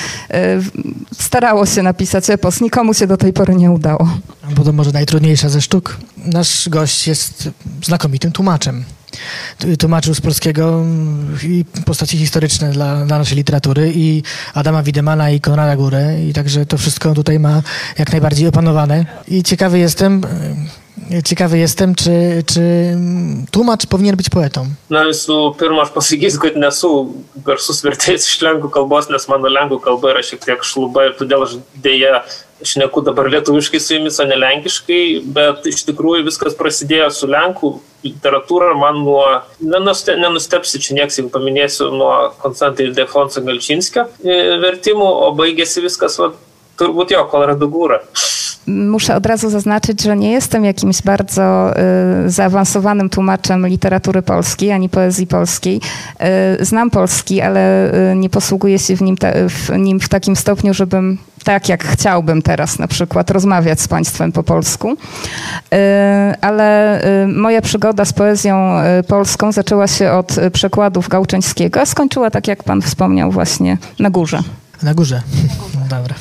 [1.21, 4.09] starało się napisać epos, nikomu się do tej pory nie udało.
[4.57, 5.97] Bo to może najtrudniejsza ze sztuk.
[6.17, 7.49] Nasz gość jest
[7.83, 8.85] znakomitym tłumaczem
[9.79, 10.85] tłumaczył z polskiego
[11.43, 14.23] i postaci historyczne dla, dla naszej literatury i
[14.55, 17.63] Adama Widemana i Konrada Górę i także to wszystko tutaj ma
[17.99, 20.23] jak najbardziej opanowane i ciekawy jestem,
[21.25, 22.97] Ciekawy jestem, czy, czy
[23.51, 24.67] tłumacz powinien być poetą.
[24.91, 26.91] Na visų pirma, aš pasakysiu, kad nesu
[27.45, 31.45] garsus vertėjas iš lenkų kalbos, nes mano lenkų kalba yra šiek tiek šluba ir todėl
[32.67, 35.03] šneku dabar lietuviškai su jumis, o ne lenkiškai,
[35.37, 37.73] bet iš tikrųjų viskas prasidėjo su lenkų
[38.07, 38.73] literatūra.
[38.79, 39.25] Man nuo,
[39.63, 46.33] nenustepsi čia nieks, jeigu paminėsiu, nuo Konstantai Defonso Galčinskio e, vertimų, o baigėsi viskas, va,
[46.81, 48.03] turbūt jo, Kolorado Gūra.
[48.67, 51.75] Muszę od razu zaznaczyć, że nie jestem jakimś bardzo
[52.27, 55.81] y, zaawansowanym tłumaczem literatury polskiej ani poezji polskiej.
[56.61, 60.37] Y, znam polski, ale y, nie posługuję się w nim, te, w nim w takim
[60.37, 64.93] stopniu, żebym tak jak chciałbym teraz na przykład rozmawiać z Państwem po polsku.
[64.93, 65.77] Y,
[66.41, 72.31] ale y, moja przygoda z poezją y, polską zaczęła się od przekładów Gałczyńskiego, a skończyła
[72.31, 74.43] tak jak Pan wspomniał właśnie na górze.
[74.83, 75.23] Na górze.
[75.75, 76.15] No dobra.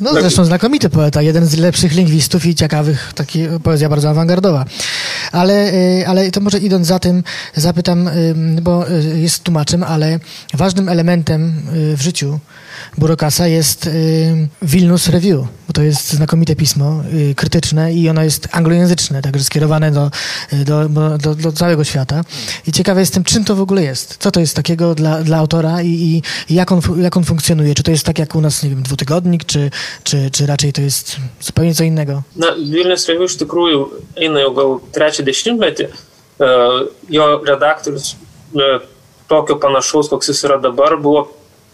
[0.00, 4.64] No zresztą znakomity poeta, jeden z lepszych lingwistów i ciekawych, taki poezja bardzo awangardowa.
[5.32, 5.72] Ale,
[6.06, 7.22] ale to może idąc za tym,
[7.54, 8.10] zapytam,
[8.62, 10.18] bo jest tłumaczem, ale
[10.54, 12.38] ważnym elementem w życiu
[12.98, 18.48] Burokasa jest y, Vilnius Review, bo to jest znakomite pismo y, krytyczne i ono jest
[18.52, 20.10] anglojęzyczne, także skierowane do,
[20.52, 20.88] y, do,
[21.18, 22.22] do, do, całego świata.
[22.66, 24.16] I ciekawe jestem, czym to w ogóle jest.
[24.18, 27.74] Co to jest takiego dla, dla autora i, i, jak, on, jak on funkcjonuje?
[27.74, 29.70] Czy to jest tak jak u nas, nie wiem, dwutygodnik, czy,
[30.04, 32.22] czy, czy raczej to jest zupełnie co innego?
[32.36, 33.80] Na Vilnius Review iš tikrųjų
[34.16, 35.88] eina jau gal trečią dešimtmetį.
[37.10, 38.14] Jo redaktorius
[39.28, 41.26] tokio panašaus, koks jis yra dabar, buvo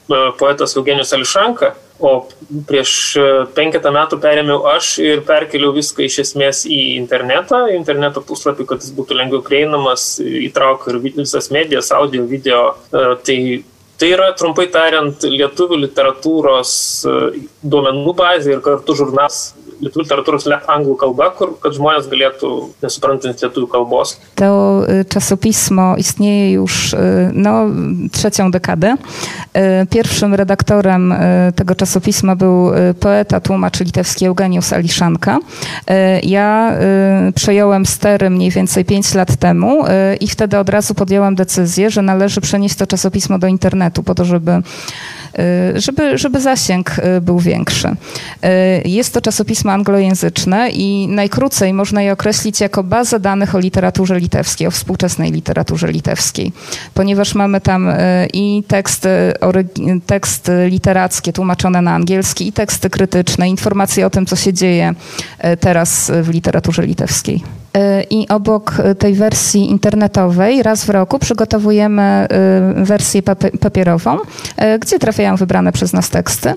[0.08, 1.72] poetas Eugenijus Ališanka,
[2.04, 2.12] o
[2.68, 2.94] prieš
[3.54, 8.94] penketą metų perėmiau aš ir perkeliau viską iš esmės į internetą, interneto puslapį, kad jis
[8.96, 12.66] būtų lengviau prieinamas, įtraukiau ir visas medijas, audio, video.
[12.90, 13.38] Tai
[13.94, 16.70] Tai yra, trumpai tariant, lietuvių literatūros
[17.62, 19.52] duomenų bazė ir kartu žurnalas
[19.84, 22.50] literatūros anglų kalba, kur, kad żmonės galėtų,
[22.82, 24.16] nesuprantant lietuvių kalbos.
[24.34, 26.94] To czasopismo istnieje już
[27.32, 27.66] no,
[28.12, 28.96] trzecią dekadę.
[29.90, 31.14] Pierwszym redaktorem
[31.56, 32.70] tego czasopisma był
[33.00, 35.38] poeta, tłumacz litewski Eugeniusz Aliszanka.
[36.22, 36.72] Ja
[37.34, 39.84] przejąłem stery mniej więcej 5 lat temu
[40.20, 44.24] i wtedy od razu podjęłam decyzję, że należy przenieść to czasopismo do internetu po to,
[44.24, 44.62] żeby
[45.74, 47.88] żeby, żeby zasięg był większy.
[48.84, 54.66] Jest to czasopismo anglojęzyczne i najkrócej można je określić jako bazę danych o literaturze litewskiej,
[54.66, 56.52] o współczesnej literaturze litewskiej,
[56.94, 57.92] ponieważ mamy tam
[58.32, 59.08] i teksty,
[60.06, 64.94] teksty literackie tłumaczone na angielski, i teksty krytyczne, informacje o tym, co się dzieje
[65.60, 67.63] teraz w literaturze litewskiej.
[68.10, 72.26] I obok tej wersji internetowej raz w roku przygotowujemy
[72.76, 73.22] wersję
[73.60, 74.18] papierową,
[74.80, 76.54] gdzie trafiają wybrane przez nas teksty.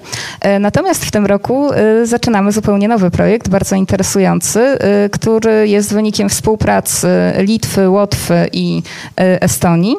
[0.60, 1.70] Natomiast w tym roku
[2.04, 4.78] zaczynamy zupełnie nowy projekt, bardzo interesujący,
[5.12, 8.84] który jest wynikiem współpracy Litwy, Łotwy i
[9.16, 9.96] Estonii.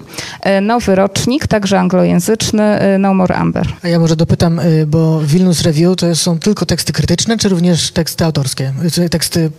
[0.62, 3.66] Nowy rocznik, także anglojęzyczny, No More Amber.
[3.82, 8.24] A ja może dopytam, bo Vilnius Review to są tylko teksty krytyczne, czy również teksty
[8.24, 8.72] autorskie?
[9.10, 9.50] Teksty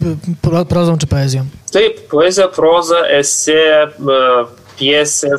[0.69, 1.45] prozą czy poezją?
[1.69, 3.61] Taip, poezja, proza, esė,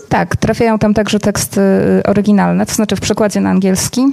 [0.09, 1.61] Tak, trafiają tam także teksty
[2.07, 4.07] oryginalne, to znaczy w przekładzie na angielski.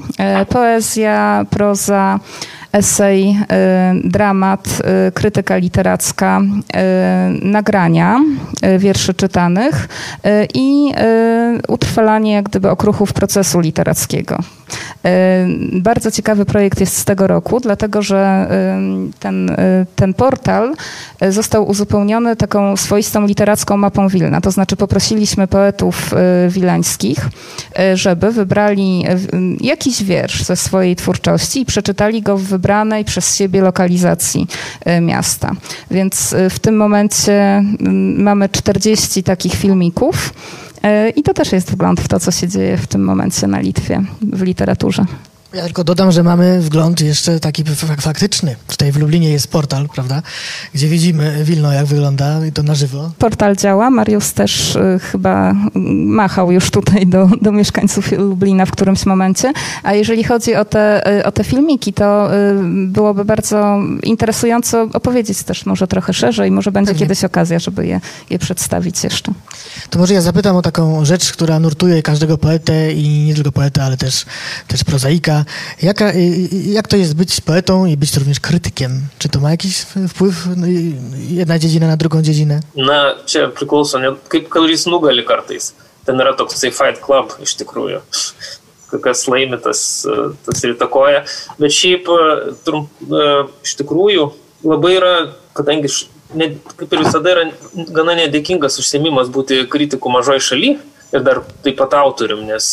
[0.49, 2.19] Poezja, proza,
[2.73, 3.37] esej,
[4.03, 4.67] dramat,
[5.13, 6.41] krytyka literacka,
[7.41, 8.19] nagrania
[8.77, 9.87] wierszy czytanych
[10.53, 10.91] i
[11.67, 14.37] utrwalanie jak gdyby okruchów procesu literackiego.
[15.73, 18.49] Bardzo ciekawy projekt jest z tego roku, dlatego że
[19.19, 19.55] ten,
[19.95, 20.73] ten portal
[21.29, 24.41] został uzupełniony taką swoistą literacką mapą Wilna.
[24.41, 24.75] To znaczy
[25.17, 26.13] poprosiliśmy poetów
[26.49, 27.19] wileńskich,
[27.93, 29.03] żeby wybrali
[29.61, 34.47] jakiś wiersz ze swojej twórczości i przeczytali go w wybranej przez siebie lokalizacji
[35.01, 35.51] miasta.
[35.91, 37.63] Więc w tym momencie
[38.17, 40.33] mamy 40 takich filmików.
[41.15, 44.03] I to też jest wgląd w to, co się dzieje w tym momencie na Litwie,
[44.21, 45.05] w literaturze.
[45.53, 47.63] Ja tylko dodam, że mamy wgląd jeszcze taki
[47.99, 48.55] faktyczny.
[48.67, 50.21] Tutaj w Lublinie jest portal, prawda,
[50.73, 53.11] gdzie widzimy Wilno, jak wygląda i to na żywo.
[53.17, 53.89] Portal działa.
[53.89, 55.53] Mariusz też y, chyba
[56.05, 59.53] machał już tutaj do, do mieszkańców Lublina w którymś momencie.
[59.83, 62.55] A jeżeli chodzi o te, y, o te filmiki, to y,
[62.87, 66.51] byłoby bardzo interesująco opowiedzieć też może trochę szerzej.
[66.51, 67.05] Może będzie Pewnie.
[67.05, 69.31] kiedyś okazja, żeby je, je przedstawić jeszcze.
[69.89, 73.83] To może ja zapytam o taką rzecz, która nurtuje każdego poetę i nie tylko poetę,
[73.83, 74.25] ale też,
[74.67, 75.36] też prozaika.
[75.81, 76.11] Jaka,
[76.51, 79.01] jak to jest być poetą i być również krytykiem?
[79.19, 80.47] Czy to ma jakiś wpływ
[81.29, 82.59] jedna dziedzina na drugą dziedzinę?
[82.75, 85.73] Na, čia priklauso, net kaip kuris nugali kartais.
[86.05, 88.01] Ten yra toksai fight club iš tikrųjų.
[89.03, 90.07] Kas laimi, tas,
[90.45, 91.25] tas ir įtakoja.
[91.59, 92.07] Bet šiaip,
[92.63, 92.93] trump,
[93.65, 94.29] iš tikrųjų,
[94.63, 95.15] labai yra,
[95.57, 95.91] kadangi,
[96.39, 97.49] ne, kaip ir visada, yra
[97.91, 100.77] gana nedėkingas užsiemimas būti kritikų mažoje šalyje
[101.13, 102.67] ir dar taip pat autorium, nes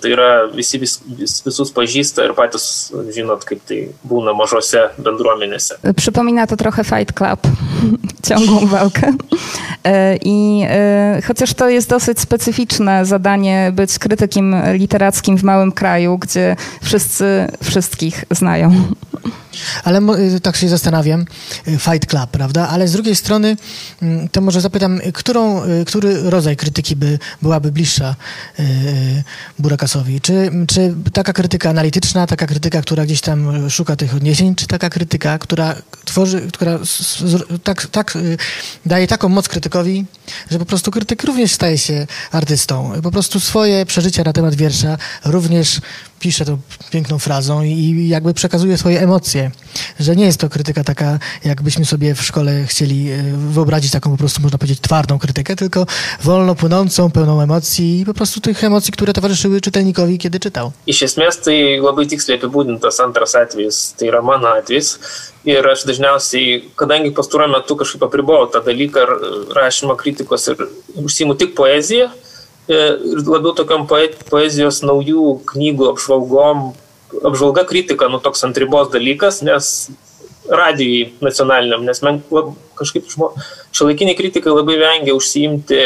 [0.00, 2.66] tai yra visi vis, vis, visus pažįsta ir patys
[3.14, 5.80] žinot, kaip tai būna mažose bendruomenėse.
[5.96, 7.40] Przypomina to trochę Fight Club,
[8.26, 9.12] ciągłą walkę.
[10.24, 10.66] I
[11.26, 18.24] chociaż to jest dosyć specyficzne zadanie być krytykiem literackim w małym kraju, gdzie wszyscy wszystkich
[18.30, 18.72] znają.
[19.84, 20.00] Ale
[20.42, 21.24] tak się zastanawiam,
[21.66, 22.68] Fight Club, prawda?
[22.68, 23.56] Ale z drugiej strony
[24.32, 28.16] to może zapytam, którą, który rodzaj krytyki by, byłaby bliższa
[29.58, 30.20] Burakasowi?
[30.20, 34.90] Czy, czy taka krytyka analityczna, taka krytyka, która gdzieś tam szuka tych odniesień, czy taka
[34.90, 36.78] krytyka, która tworzy, która
[37.64, 38.18] tak, tak
[38.86, 40.04] daje taką moc krytykowi,
[40.50, 42.92] że po prostu krytyk również staje się artystą.
[43.02, 45.80] Po prostu swoje przeżycia na temat wiersza również
[46.20, 46.58] pisze tą
[46.90, 49.50] piękną frazą i jakby przekazuje swoje emocje.
[50.00, 54.16] Że nie jest to krytyka taka, jakbyśmy sobie w szkole chcieli e, wyobrazić taką po
[54.16, 55.86] prostu, można powiedzieć, twardą krytykę, tylko
[56.22, 60.72] wolno płynącą, pełną emocji i po prostu tych emocji, które towarzyszyły czytelnikowi, kiedy czytał.
[60.86, 64.98] Iš esmės tai labai tiksliai apibūdintas antras atvejis, tai yra mano atvejis.
[65.44, 69.10] Ir aš dažniausiai, kadangi pastaruoju metu kažkaip apribojau tą dalyką ir
[69.58, 70.62] rašymą kritikos ir
[71.02, 72.08] užsimu tik poeziją,
[72.68, 76.70] ir labiau tokiam poezijos naujų knygų apžvalgom,
[77.20, 79.90] apžvalga kritika, nu toks ant ribos dalykas, nes
[80.48, 82.22] radijai nacionaliniam, nes man
[82.78, 85.80] kažkaip šiuolaikiniai kritikai labai vengia užsiimti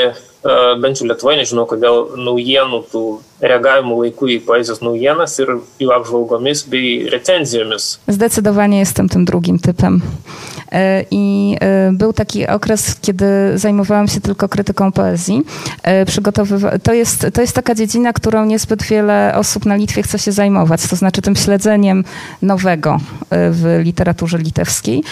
[0.82, 3.04] bent jau Lietuvoje, nežinau kodėl, naujienų, tų
[3.40, 7.98] reagavimų laikų į poezijos naujienas ir jų apžvalgomis bei recenzijomis.
[8.08, 10.02] Zdecydowanie jestem tym drugim typem.
[10.72, 15.42] E, I e, był taki okres, kiedy zajmowałam się tylko krytyką poezji.
[15.82, 20.18] E, Przygotowywa- to, jest, to jest taka dziedzina, którą niezbyt wiele osób na Litwie chce
[20.18, 22.04] się zajmować, to znaczy tym śledzeniem
[22.42, 22.98] nowego
[23.30, 25.04] w literaturze litewskiej.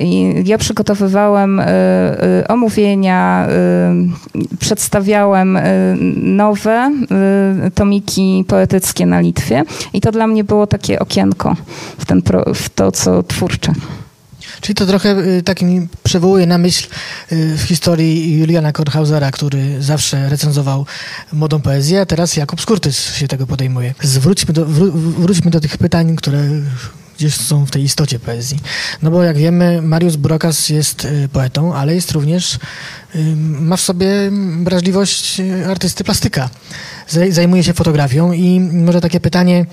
[0.00, 1.62] I ja przygotowywałem
[2.48, 3.48] omówienia,
[4.58, 5.58] przedstawiałem
[6.16, 6.92] nowe
[7.74, 11.56] tomiki poetyckie na Litwie i to dla mnie było takie okienko
[11.98, 12.22] w, ten,
[12.54, 13.72] w to, co twórcze.
[14.60, 16.88] Czyli to trochę y, tak mi przywołuje na myśl
[17.32, 20.86] y, w historii Juliana Kornhausera, który zawsze recenzował
[21.32, 23.94] młodą poezję, a teraz Jakub Skurtys się tego podejmuje.
[24.02, 26.44] Zwróćmy do, wró wróćmy do tych pytań, które
[27.18, 28.58] gdzieś są w tej istocie poezji.
[29.02, 32.58] No bo jak wiemy, Mariusz Brokas jest y, poetą, ale jest również,
[33.60, 34.06] ma w sobie
[34.62, 36.50] wrażliwość artysty plastyka.
[37.30, 39.66] Zajmuje się fotografią i może takie pytanie,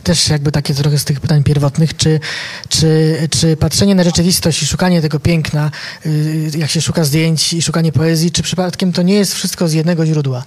[0.00, 2.20] też jakby takie trochę z tych pytań pierwotnych, czy,
[2.68, 5.70] czy, czy patrzenie na rzeczywistość i szukanie tego piękna,
[6.06, 9.72] y, jak się szuka zdjęć i szukanie poezji, czy przypadkiem to nie jest wszystko z
[9.72, 10.42] jednego źródła?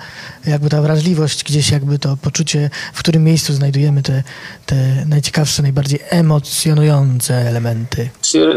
[0.48, 4.24] Jakby ta wrażliwość, gdzieś jakby to poczucie, w którym miejscu znajdujemy te,
[4.66, 8.10] te najciekawsze, najbardziej emocjonujące elementy.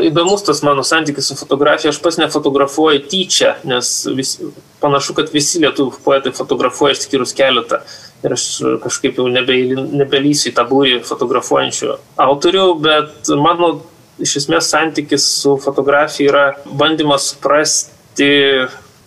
[0.05, 1.91] Įdomus tas mano santykis su fotografija.
[1.91, 4.39] Aš pats nefotografuoju tyčia, nes vis,
[4.81, 7.81] panašu, kad visi lietuvių poetai fotografuoja išskyrus keletą.
[8.25, 8.45] Ir aš
[8.85, 9.57] kažkaip jau nebe,
[10.01, 13.75] nebelysiu į tą būrį fotografuojančių autorių, bet mano
[14.23, 16.45] iš esmės santykis su fotografija yra
[16.81, 18.31] bandymas suprasti,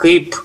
[0.01, 0.35] kaip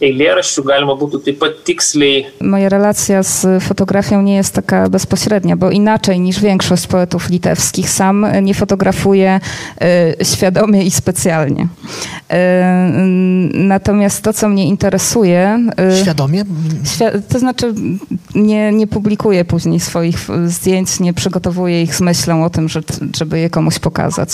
[0.00, 2.26] eilėraščių galima būtų taip pat tiksliai.
[2.40, 8.26] Moja relacja z fotografią nie jest taka bezpośrednia, bo inaczej niż większość poetów litewskich sam
[8.42, 9.40] nie fotografuję
[10.20, 11.62] y, świadomie i specjalnie.
[11.62, 12.36] Y,
[13.54, 15.58] natomiast to, co mnie interesuje...
[15.92, 16.44] Y, świadomie?
[16.84, 17.74] Świ to znaczy
[18.34, 22.80] nie, nie publikuję później swoich zdjęć, nie przygotowuję ich z myślą o tym, że,
[23.16, 24.30] żeby je komuś pokazać.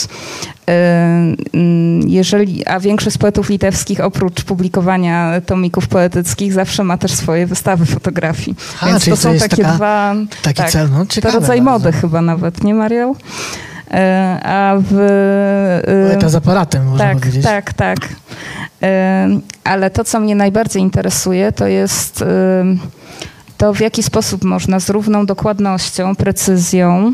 [2.07, 8.57] Jeżeli, a większość poetów litewskich oprócz publikowania tomików poetyckich zawsze ma też swoje wystawy fotografii.
[8.87, 10.15] Więc to są takie taka, dwa...
[10.43, 11.71] Taki tak, cel, no, ciekawe To rodzaj bardzo.
[11.71, 13.13] mody chyba nawet, nie Mariel?
[13.91, 14.95] E, a w...
[16.09, 17.45] Poeta z aparatem, można tak, powiedzieć.
[17.45, 17.99] Tak, tak.
[18.83, 19.29] E,
[19.65, 22.25] ale to, co mnie najbardziej interesuje, to jest
[23.59, 27.13] to, w jaki sposób można z równą dokładnością, precyzją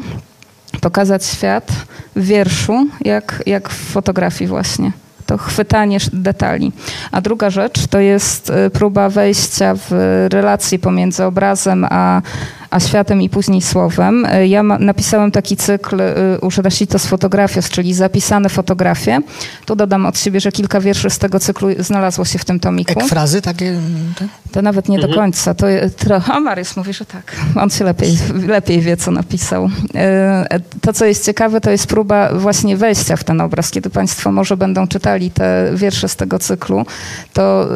[0.80, 1.72] pokazać świat
[2.16, 4.92] w wierszu, jak, jak w fotografii właśnie
[5.30, 6.72] to chwytanie detali.
[7.12, 9.90] A druga rzecz to jest y, próba wejścia w
[10.32, 12.22] relacje pomiędzy obrazem a
[12.70, 14.26] a światem i później słowem.
[14.26, 19.20] E, ja ma, napisałem taki cykl y, z Fotografios, czyli zapisane fotografie.
[19.66, 23.00] Tu dodam od siebie, że kilka wierszy z tego cyklu znalazło się w tym tomiku.
[23.00, 23.80] frazy takie?
[24.18, 24.28] Tak?
[24.52, 25.12] To nawet nie mhm.
[25.12, 25.54] do końca.
[25.54, 27.36] To trochę, a Mariusz mówi, że tak.
[27.56, 29.70] On się lepiej, lepiej wie, co napisał.
[29.94, 33.70] E, to, co jest ciekawe, to jest próba właśnie wejścia w ten obraz.
[33.70, 36.86] Kiedy Państwo może będą czytali te wiersze z tego cyklu,
[37.32, 37.68] to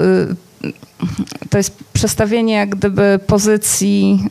[1.50, 4.24] to jest przestawienie jak gdyby pozycji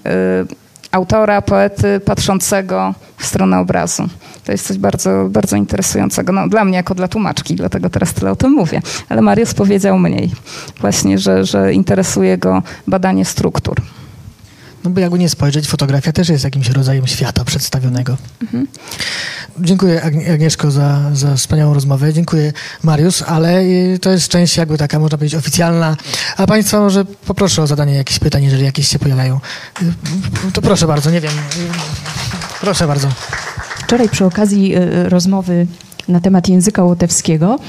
[0.52, 0.56] y,
[0.92, 4.04] autora, poety patrzącego w stronę obrazu.
[4.46, 6.32] To jest coś bardzo, bardzo interesującego.
[6.32, 8.82] No, dla mnie jako dla tłumaczki, dlatego teraz tyle o tym mówię.
[9.10, 10.32] Ale Mariusz powiedział mniej.
[10.82, 13.76] Właśnie, że, że interesuje go badanie struktur.
[14.84, 18.18] No bo jakby nie spojrzeć, fotografia też jest jakimś rodzajem świata przedstawionego.
[18.42, 18.68] Mhm.
[19.60, 22.14] Dziękuję Agnieszko za, za wspaniałą rozmowę.
[22.14, 25.98] Dziękuję Mariusz, ale y, to jest część jakby taka, można powiedzieć, oficjalna.
[26.38, 29.40] A Państwa może poproszę o zadanie jakichś pytań, jeżeli jakieś się pojawiają.
[29.82, 31.34] Y, to proszę bardzo, nie wiem.
[31.34, 33.08] Y, proszę bardzo.
[33.84, 34.74] Wczoraj przy okazji
[35.04, 35.68] rozmowy
[36.08, 37.60] na temat języka łotewskiego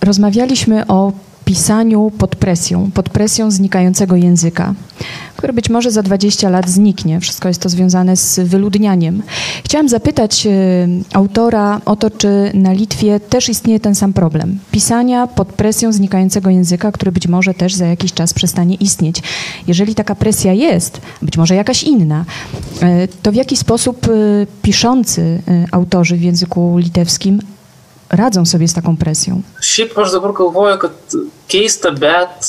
[0.00, 1.12] rozmawialiśmy o
[1.48, 4.74] pisaniu pod presją, pod presją znikającego języka.
[5.38, 7.20] Które być może za 20 lat zniknie.
[7.20, 9.22] Wszystko jest to związane z wyludnianiem.
[9.64, 10.50] Chciałam zapytać e,
[11.12, 14.58] autora o to, czy na Litwie też istnieje ten sam problem.
[14.70, 19.22] Pisania pod presją znikającego języka, który być może też za jakiś czas przestanie istnieć.
[19.66, 22.24] Jeżeli taka presja jest, być może jakaś inna,
[22.82, 24.10] e, to w jaki sposób e,
[24.62, 27.40] piszący autorzy w języku litewskim
[28.10, 29.42] radzą sobie z taką presją?
[29.62, 30.92] Šiaip aš dabar galvoju, kad
[31.48, 32.48] keista, bet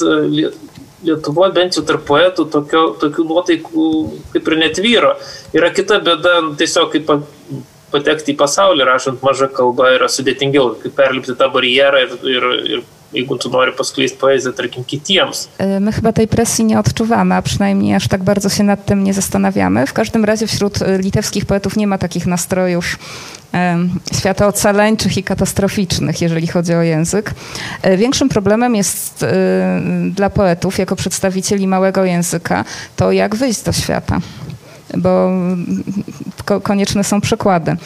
[1.07, 3.89] Lietuvoje bent jau tarp poetų tokio, tokių nuotaikų
[4.33, 5.13] kaip ir netvyro.
[5.55, 7.13] Yra kita bėda, tiesiog kaip
[7.93, 12.83] patekti į pasaulį rašant mažą kalbą yra sudėtingiau, kaip perlipti tą barjerą ir, ir, ir
[13.13, 15.49] jeigu tu nori paskleisti poezję, tarkim, kitiems.
[15.79, 19.13] My chyba tej presji nie odczuwamy, a przynajmniej aż tak bardzo się nad tym nie
[19.13, 19.87] zastanawiamy.
[19.87, 22.99] W każdym razie wśród litewskich poetów nie ma takich nastrojów
[24.13, 27.33] świata ocaleńczych i katastroficznych, jeżeli chodzi o język.
[27.97, 29.25] Większym problemem jest
[30.11, 34.19] dla poetów, jako przedstawicieli małego języka, to jak wyjść do świata
[34.97, 35.31] bo
[36.63, 37.77] konieczne są przykłady.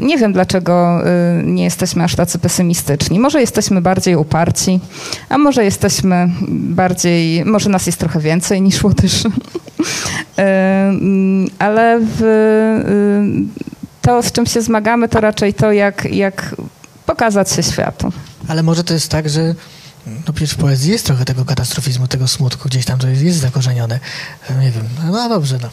[0.00, 1.00] Nie wiem, dlaczego
[1.44, 3.18] nie jesteśmy aż tacy pesymistyczni.
[3.18, 4.80] Może jesteśmy bardziej uparci,
[5.28, 9.28] a może jesteśmy bardziej, może nas jest trochę więcej niż Łotyszy.
[11.58, 12.22] Ale w,
[14.02, 16.54] to, z czym się zmagamy, to raczej to, jak, jak
[17.06, 18.12] pokazać się światu.
[18.48, 19.54] Ale może to jest tak, że
[20.06, 24.00] no przecież w poezji jest trochę tego katastrofizmu, tego smutku, gdzieś tam to jest, zakorzenione.
[24.60, 25.68] Nie wiem, no dobrze, no.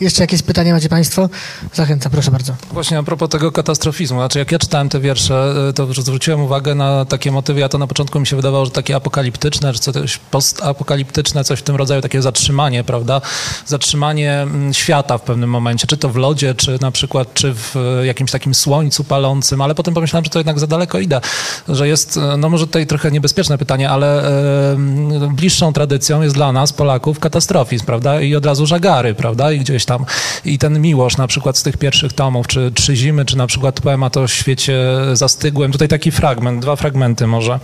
[0.00, 1.28] Jeszcze jakieś pytania macie Państwo?
[1.74, 2.54] Zachęcam, proszę bardzo.
[2.72, 4.18] Właśnie a propos tego katastrofizmu.
[4.18, 7.60] Znaczy, jak ja czytałem te wiersze, y, to zwróciłem uwagę na takie motywy.
[7.60, 11.62] Ja to na początku mi się wydawało, że takie apokaliptyczne, czy coś postapokaliptyczne, coś w
[11.62, 13.20] tym rodzaju, takie zatrzymanie, prawda?
[13.66, 17.76] Zatrzymanie mm, świata w pewnym momencie, czy to w lodzie, czy na przykład, czy w
[18.02, 21.20] y, jakimś takim słońcu palącym, ale potem pomyślałem, że to jednak za daleko idę,
[21.68, 24.22] że jest, y, no może tutaj trochę niebezpieczne pytanie, ale
[25.30, 28.20] bliższą tradycją jest dla nas, Polaków, katastrofizm, prawda?
[28.20, 29.52] I od razu żagary, prawda?
[29.52, 30.06] I gdzieś tam tam.
[30.44, 33.80] I ten Miłosz na przykład z tych pierwszych tomów, czy Trzy Zimy, czy na przykład
[33.80, 34.78] poemat o świecie
[35.12, 35.72] zastygłym.
[35.72, 37.60] Tutaj taki fragment, dwa fragmenty może.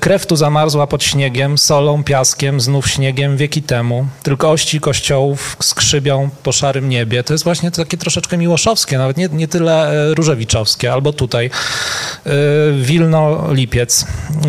[0.00, 4.06] Krew tu zamarzła pod śniegiem, solą, piaskiem, znów śniegiem wieki temu.
[4.22, 7.24] Tylko ości kościołów skrzybią po szarym niebie.
[7.24, 11.50] To jest właśnie takie troszeczkę miłoszowskie, nawet nie, nie tyle e, różewiczowskie, albo tutaj.
[12.26, 12.30] E,
[12.72, 14.06] Wilno, lipiec.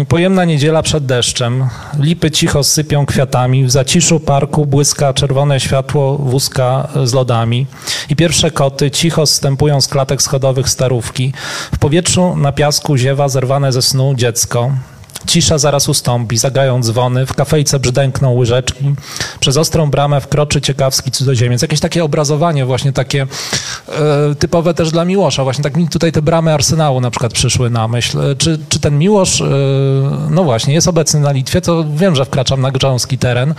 [0.08, 1.68] Pojemna niedziela przed deszczem.
[2.00, 3.66] Lipy cicho sypią kwiatami.
[3.66, 6.73] W zaciszu parku błyska czerwone światło wózka
[7.04, 7.68] z lodami
[8.10, 11.34] i pierwsze koty cicho zstępują z klatek schodowych starówki.
[11.74, 14.72] W powietrzu na piasku ziewa zerwane ze snu dziecko.
[15.28, 18.96] Cisza zaraz ustąpi, zagają dzwony, w kafejce brzdękną łyżeczki,
[19.40, 21.62] przez ostrą bramę wkroczy ciekawski cudzoziemiec.
[21.62, 23.22] Jakieś takie obrazowanie właśnie takie
[23.88, 25.44] e, typowe też dla Miłosza.
[25.44, 28.22] Właśnie tak mi tutaj te bramy Arsenału na przykład przyszły na myśl.
[28.22, 29.46] E, czy, czy ten Miłosz, e,
[30.30, 33.54] no właśnie, jest obecny na Litwie, to wiem, że wkraczam na grząski teren,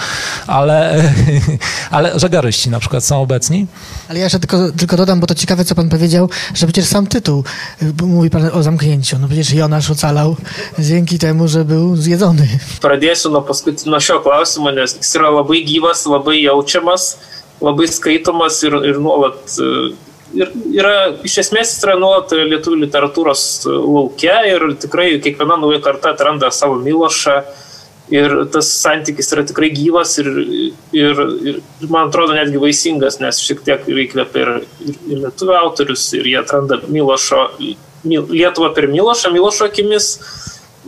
[0.47, 1.03] ale,
[1.91, 3.67] ale żegaryści na przykład są obecni?
[4.09, 7.07] Ale ja jeszcze tylko, tylko dodam, bo to ciekawe, co pan powiedział, że przecież sam
[7.07, 7.45] tytuł,
[8.03, 10.37] mówi pan o zamknięciu, no przecież Jonasz ocalał
[10.79, 12.49] dzięki temu, że był zjedzony.
[12.83, 17.07] Pradėsiu nuo, paskut, nuo šio klausimo, nes jis yra labai gyvas, labai jaučiamas,
[17.63, 19.39] labai skaitomas ir, ir nuolat.
[20.35, 26.11] Ir yra, iš esmės jis yra nuolat lietuvių literatūros laukia ir tikrai kiekviena nauja karta
[26.17, 27.39] atranda savo Milošą
[28.13, 30.29] ir tas santykis yra tikrai gyvas ir,
[30.93, 34.53] ir, ir man atrodo netgi vaisingas, nes šiek tiek įkvėpia ir,
[34.85, 37.49] ir, ir lietuvių autorius ir jie atranda Milošo,
[38.05, 40.11] Lietuvą per Milošą, Milošo akimis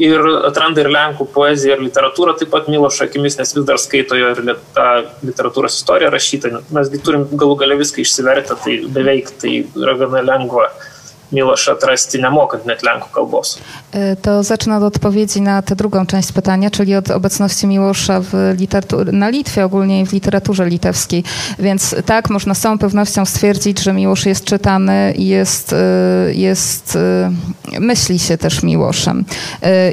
[0.02, 4.18] ir atranda ir lenkų poeziją ir literatūrą taip pat milošo akimis nes vis dar skaito
[4.18, 4.42] jo ir
[4.76, 4.88] tą
[5.24, 6.52] literatūros istoriją rašytą.
[6.76, 10.68] Mes gi turim galų gale viską išsivertę tai beveik tai yra gana lengva
[11.32, 13.58] Miłosza atrasti namokant net lenkų kalbos.
[14.22, 18.54] To zacznę od odpowiedzi na tę drugą część pytania, czyli od obecności Miłosza w
[19.12, 21.24] na Litwie ogólnie w literaturze litewskiej.
[21.58, 25.76] Więc tak, można z całą pewnością stwierdzić, że Miłosz jest czytany i jest, y,
[26.34, 26.98] jest,
[27.72, 29.24] y, myśli się też Miłoszem.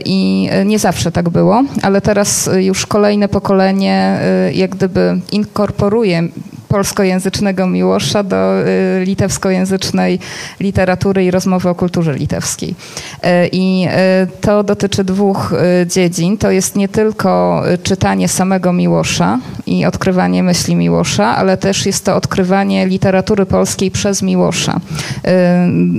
[0.05, 4.19] I nie zawsze tak było, ale teraz już kolejne pokolenie
[4.53, 6.29] jak gdyby inkorporuje
[6.73, 10.19] polskojęzycznego Miłosza do y, litewskojęzycznej
[10.59, 12.69] literatury i rozmowy o kulturze litewskiej.
[12.69, 15.53] Y, I y, to dotyczy dwóch
[15.85, 16.37] dziedzin.
[16.37, 22.15] To jest nie tylko czytanie samego Miłosza i odkrywanie myśli Miłosza, ale też jest to
[22.15, 24.79] odkrywanie literatury polskiej przez Miłosza.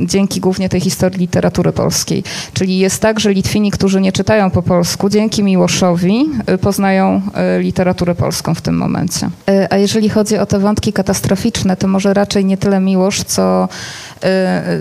[0.05, 2.22] Dzięki głównie tej historii literatury polskiej.
[2.53, 7.22] Czyli jest tak, że Litwini, którzy nie czytają po polsku, dzięki Miłoszowi poznają
[7.59, 9.31] literaturę polską w tym momencie.
[9.70, 13.69] A jeżeli chodzi o te wątki katastroficzne, to może raczej nie tyle Miłosz, co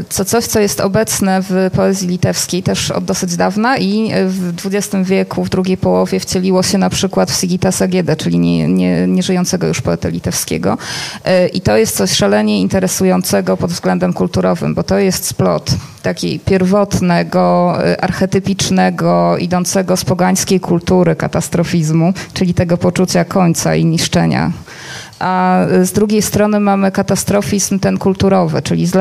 [0.10, 5.10] co coś, co jest obecne w poezji litewskiej też od dosyć dawna i w XX
[5.10, 9.68] wieku, w drugiej połowie wcieliło się na przykład w Sigita Sagiedę, czyli nie, nie, nieżyjącego
[9.68, 10.78] już poetę litewskiego.
[11.54, 15.72] I to jest coś szalenie interesującego pod względem kulturowym, bo to jest splot
[16.04, 24.52] taki pierwotnego, archetypicznego, idącego z pogańskiej kultury katastrofizmu, czyli tego poczucia końca i niszczenia
[25.24, 28.92] a z drugiej strony mamy katastrofizm ten kulturowy, czyli z,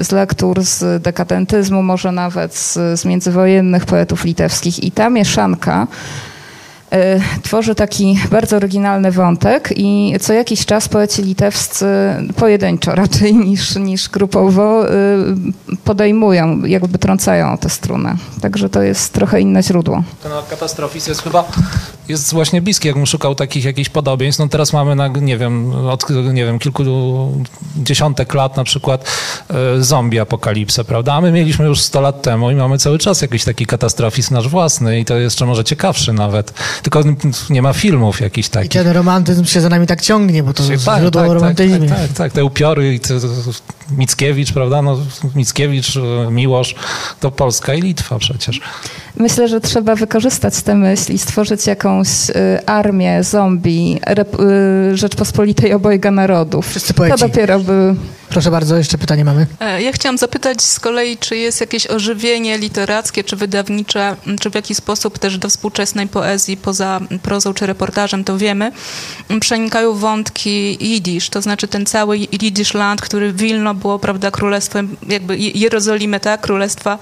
[0.00, 4.84] z lektur, z dekadentyzmu, może nawet z, z międzywojennych poetów litewskich.
[4.84, 5.86] I ta mieszanka
[7.42, 11.86] tworzy taki bardzo oryginalny wątek i co jakiś czas poeci litewscy,
[12.36, 14.94] pojedynczo raczej niż, niż grupowo, y,
[15.84, 18.16] podejmują, jakby trącają tę strunę.
[18.40, 20.02] Także to jest trochę inne źródło.
[20.22, 21.44] Ten katastrofizm jest chyba
[22.08, 24.38] jest właśnie bliski, jakbym szukał takich jakichś podobieństw.
[24.38, 26.82] No teraz mamy, na, nie wiem, od nie wiem, kilku
[27.76, 29.04] dziesiątek lat na przykład
[29.50, 31.14] e, zombie apokalipsę, prawda?
[31.14, 34.48] A my mieliśmy już 100 lat temu i mamy cały czas jakiś taki katastrofizm nasz
[34.48, 36.52] własny i to jeszcze może ciekawszy nawet.
[36.82, 37.02] Tylko
[37.50, 38.70] nie ma filmów jakichś takich.
[38.70, 41.88] I ten romantyzm się za nami tak ciągnie, bo to jest tak, źródło tak, romantyzmu.
[41.88, 43.14] Tak, tak, tak, te upiory i te,
[43.96, 44.82] Mickiewicz, prawda?
[44.82, 44.98] No,
[45.34, 46.74] Mickiewicz, e, Miłosz,
[47.20, 48.60] to Polska i Litwa przecież.
[49.16, 54.00] Myślę, że trzeba wykorzystać tę myśl i stworzyć jakąś y, armię zombie
[54.92, 56.68] y, Rzeczpospolitej obojga narodów.
[56.68, 57.18] Wszyscy poeci.
[57.18, 57.94] To dopiero by...
[58.38, 59.46] Proszę bardzo, jeszcze pytanie mamy.
[59.60, 64.54] E, ja chciałam zapytać z kolei, czy jest jakieś ożywienie literackie czy wydawnicze, czy w
[64.54, 68.72] jaki sposób też do współczesnej poezji, poza prozą czy reportażem, to wiemy,
[69.40, 75.38] przenikają wątki jidysz, to znaczy ten cały jidysz land, który Wilno było, prawda, królestwem, jakby
[75.38, 76.98] Jerozolimy, tak, królestwa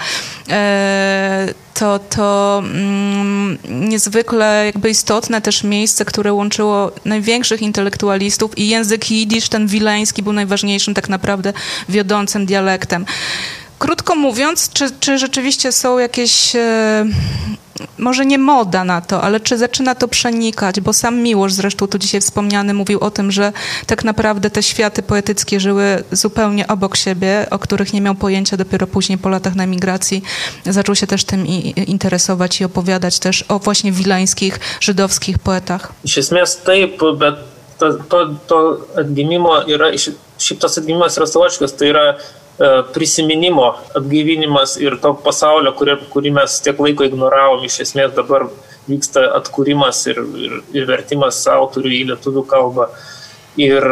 [0.51, 9.11] e, to, to mm, niezwykle jakby istotne też miejsce, które łączyło największych intelektualistów i język
[9.11, 11.26] jidysz, ten wileński, był najważniejszym tak naprawdę
[11.89, 13.07] wiodącym dialektem.
[13.79, 17.05] Krótko mówiąc, czy, czy rzeczywiście są jakieś e,
[17.99, 21.99] może nie moda na to, ale czy zaczyna to przenikać, bo sam Miłosz zresztą tu
[21.99, 23.53] dzisiaj wspomniany mówił o tym, że
[23.87, 28.87] tak naprawdę te światy poetyckie żyły zupełnie obok siebie, o których nie miał pojęcia dopiero
[28.87, 30.23] później po latach na emigracji.
[30.65, 31.47] Zaczął się też tym
[31.87, 35.93] interesować i opowiadać też o właśnie wileńskich, żydowskich poetach.
[36.05, 36.99] Iš esmės taip,
[37.79, 39.63] to, to, to atgimimo
[40.43, 42.07] šiaip tas atgimimas yra savotiškas, tai yra
[42.57, 48.47] E, prisiminimo atgaivinimas ir to pasaulio, kurį, kurį mes tiek laiko ignoravom, iš esmės dabar
[48.89, 52.89] vyksta atkūrimas ir, ir, ir vertimas autorių į lietuvių kalbą.
[53.61, 53.85] Ir,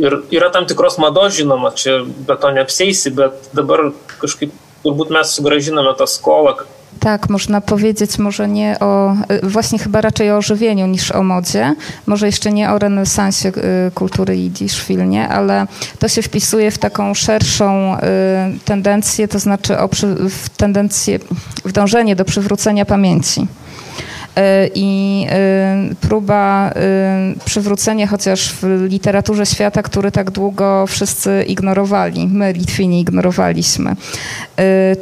[0.00, 3.88] ir yra tam tikros mados, žinoma, čia be to neapseisi, bet dabar
[4.20, 4.52] kažkaip
[4.84, 6.58] turbūt mes sugražiname tą skolą,
[7.00, 11.74] Tak, można powiedzieć może nie o, właśnie chyba raczej o ożywieniu niż o modzie,
[12.06, 15.66] może jeszcze nie o renesansie y, kultury jidysz w filmie, ale
[15.98, 18.00] to się wpisuje w taką szerszą y,
[18.64, 19.88] tendencję, to znaczy o,
[20.30, 21.18] w tendencję,
[21.64, 23.46] w dążenie do przywrócenia pamięci.
[24.36, 32.28] E, i e, próba e, przywrócenia chociaż w literaturze świata, który tak długo wszyscy ignorowali,
[32.28, 33.96] my Litwini ignorowaliśmy.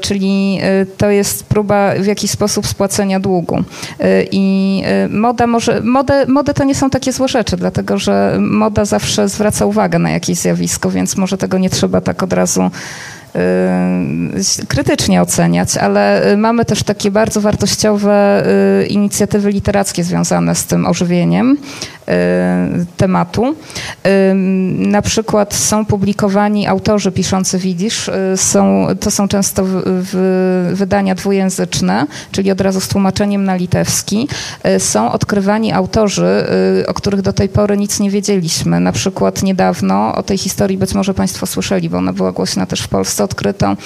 [0.00, 0.60] Czyli
[0.96, 3.64] to jest próba w jakiś sposób spłacenia długu.
[4.32, 9.28] I moda może, modę, mody to nie są takie złe rzeczy, dlatego że moda zawsze
[9.28, 13.17] zwraca uwagę na jakieś zjawisko, więc może tego nie trzeba tak od razu Y,
[14.68, 18.46] krytycznie oceniać, ale y, mamy też takie bardzo wartościowe
[18.82, 21.58] y, inicjatywy literackie związane z tym ożywieniem
[22.96, 23.54] tematu.
[24.78, 32.06] Na przykład są publikowani autorzy piszący widzisz, są, to są często w, w wydania dwujęzyczne,
[32.32, 34.28] czyli od razu z tłumaczeniem na litewski.
[34.78, 36.46] Są odkrywani autorzy,
[36.86, 38.80] o których do tej pory nic nie wiedzieliśmy.
[38.80, 42.80] Na przykład niedawno o tej historii być może Państwo słyszeli, bo ona była głośna też
[42.80, 43.76] w Polsce odkryto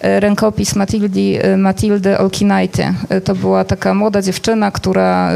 [0.00, 2.94] e, rękopis Matildi, e, Matildy Olkinajty.
[3.08, 5.30] E, to była taka młoda dziewczyna, która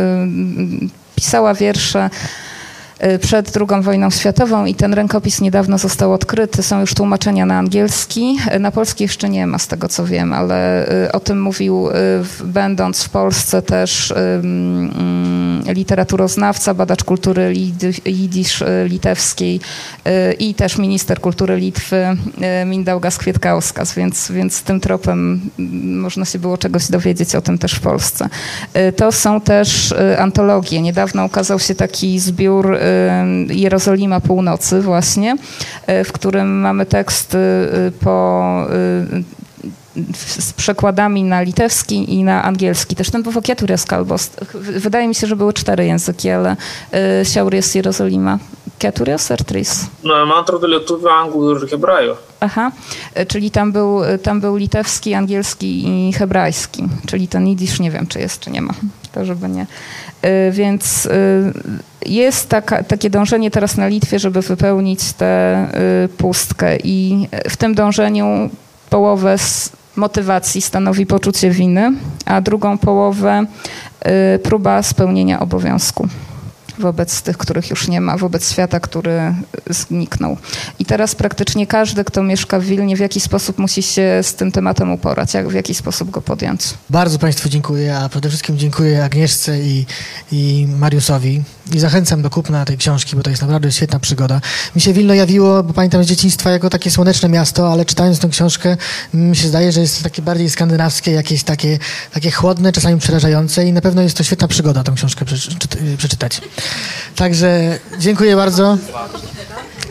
[1.14, 2.10] pisała wiersze
[3.20, 6.62] przed II wojną światową i ten rękopis niedawno został odkryty.
[6.62, 8.38] Są już tłumaczenia na angielski.
[8.60, 11.88] Na polski jeszcze nie ma, z tego co wiem, ale o tym mówił,
[12.44, 14.14] będąc w Polsce też
[15.66, 17.54] literaturoznawca, badacz kultury
[18.04, 19.60] jidysz litewskiej
[20.38, 25.40] i też minister kultury Litwy e, Mindaugas Kwietkauskas, więc, więc tym tropem
[25.82, 28.28] można się było czegoś dowiedzieć o tym też w Polsce.
[28.96, 30.82] To są też antologie.
[30.82, 32.78] Niedawno ukazał się taki zbiór
[33.48, 35.36] Jerozolima Północy właśnie,
[36.04, 37.36] w którym mamy tekst
[38.00, 38.66] po
[40.12, 42.96] z przekładami na litewski i na angielski.
[42.96, 44.30] Też ten Wokiatur jest kalbos.
[44.54, 46.56] Wydaje mi się, że były cztery języki, ale
[47.20, 48.38] y, Siaur jest Jerozolima
[48.78, 49.86] Keturios ar trys?
[50.04, 52.16] Na, man atrodo lietuvių, anglų ir hebrajų.
[52.40, 52.70] Aha,
[53.14, 57.90] e, czyli tam był, e, tam był litewski, angielski i hebrajski, czyli ten jidysz nie
[57.90, 58.74] wiem, czy jest, czy nie ma,
[59.12, 59.66] to żeby nie.
[60.22, 61.08] E, Więc
[62.06, 65.66] jest taka, takie dążenie teraz na Litwie, żeby wypełnić tę
[66.18, 68.50] pustkę i w tym dążeniu
[68.90, 71.92] połowę z motywacji stanowi poczucie winy,
[72.26, 73.46] a drugą połowę
[74.42, 76.08] próba spełnienia obowiązku
[76.78, 79.34] wobec tych, których już nie ma, wobec świata, który
[79.70, 80.36] zniknął.
[80.78, 84.52] I teraz praktycznie każdy, kto mieszka w Wilnie, w jakiś sposób musi się z tym
[84.52, 86.62] tematem uporać, jak, w jaki sposób go podjąć.
[86.90, 89.86] Bardzo Państwu dziękuję, a przede wszystkim dziękuję Agnieszce i,
[90.32, 91.42] i Mariusowi
[91.74, 94.40] i zachęcam do kupna tej książki, bo to jest naprawdę świetna przygoda.
[94.76, 98.28] Mi się Wilno jawiło, bo pamiętam z dzieciństwa, jako takie słoneczne miasto, ale czytając tę
[98.28, 98.76] książkę
[99.14, 101.78] mi się zdaje, że jest takie bardziej skandynawskie, jakieś takie,
[102.12, 105.24] takie chłodne, czasami przerażające i na pewno jest to świetna przygoda tę książkę
[105.98, 106.40] przeczytać.
[107.16, 108.78] Także dziękuję bardzo.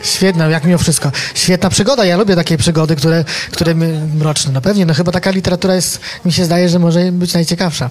[0.02, 1.12] Świetna, jak mimo wszystko.
[1.34, 2.04] Świetna przygoda.
[2.04, 3.74] Ja lubię takie przygody, które, które
[4.18, 4.52] mroczne.
[4.52, 7.90] No pewnie, no chyba taka literatura jest, mi się zdaje, że może być najciekawsza.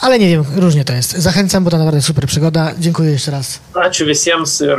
[0.00, 1.12] Ale nie wiem, różnie to jest.
[1.12, 2.72] Zachęcam, bo to naprawdę super przygoda.
[2.78, 3.58] Dziękuję jeszcze raz.
[3.74, 4.78] Ačiū visiems ir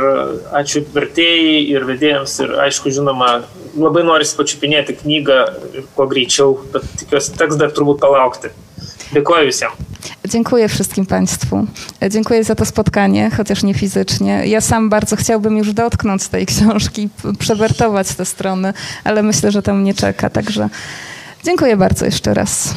[0.52, 3.42] ačiū vertėjai ir vedėjams ir aišku, žinoma,
[3.76, 5.38] labai norisi pačiupinėti knygą
[5.96, 8.52] kuo greičiau, bet tikiuosi teks dar turbūt palaukti.
[9.12, 9.92] Dėkuoju visiems.
[10.24, 11.66] Dziękuję wszystkim Państwu.
[12.10, 14.46] Dziękuję za to spotkanie, chociaż nie fizycznie.
[14.46, 17.08] Ja sam bardzo chciałbym już dotknąć tej książki,
[17.38, 18.72] przewertować te strony,
[19.04, 20.30] ale myślę, że to mnie czeka.
[20.30, 20.68] Także
[21.44, 22.74] dziękuję bardzo jeszcze raz.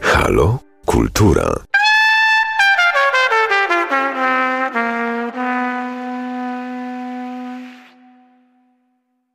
[0.00, 0.58] Halo?
[0.86, 1.75] Kultura.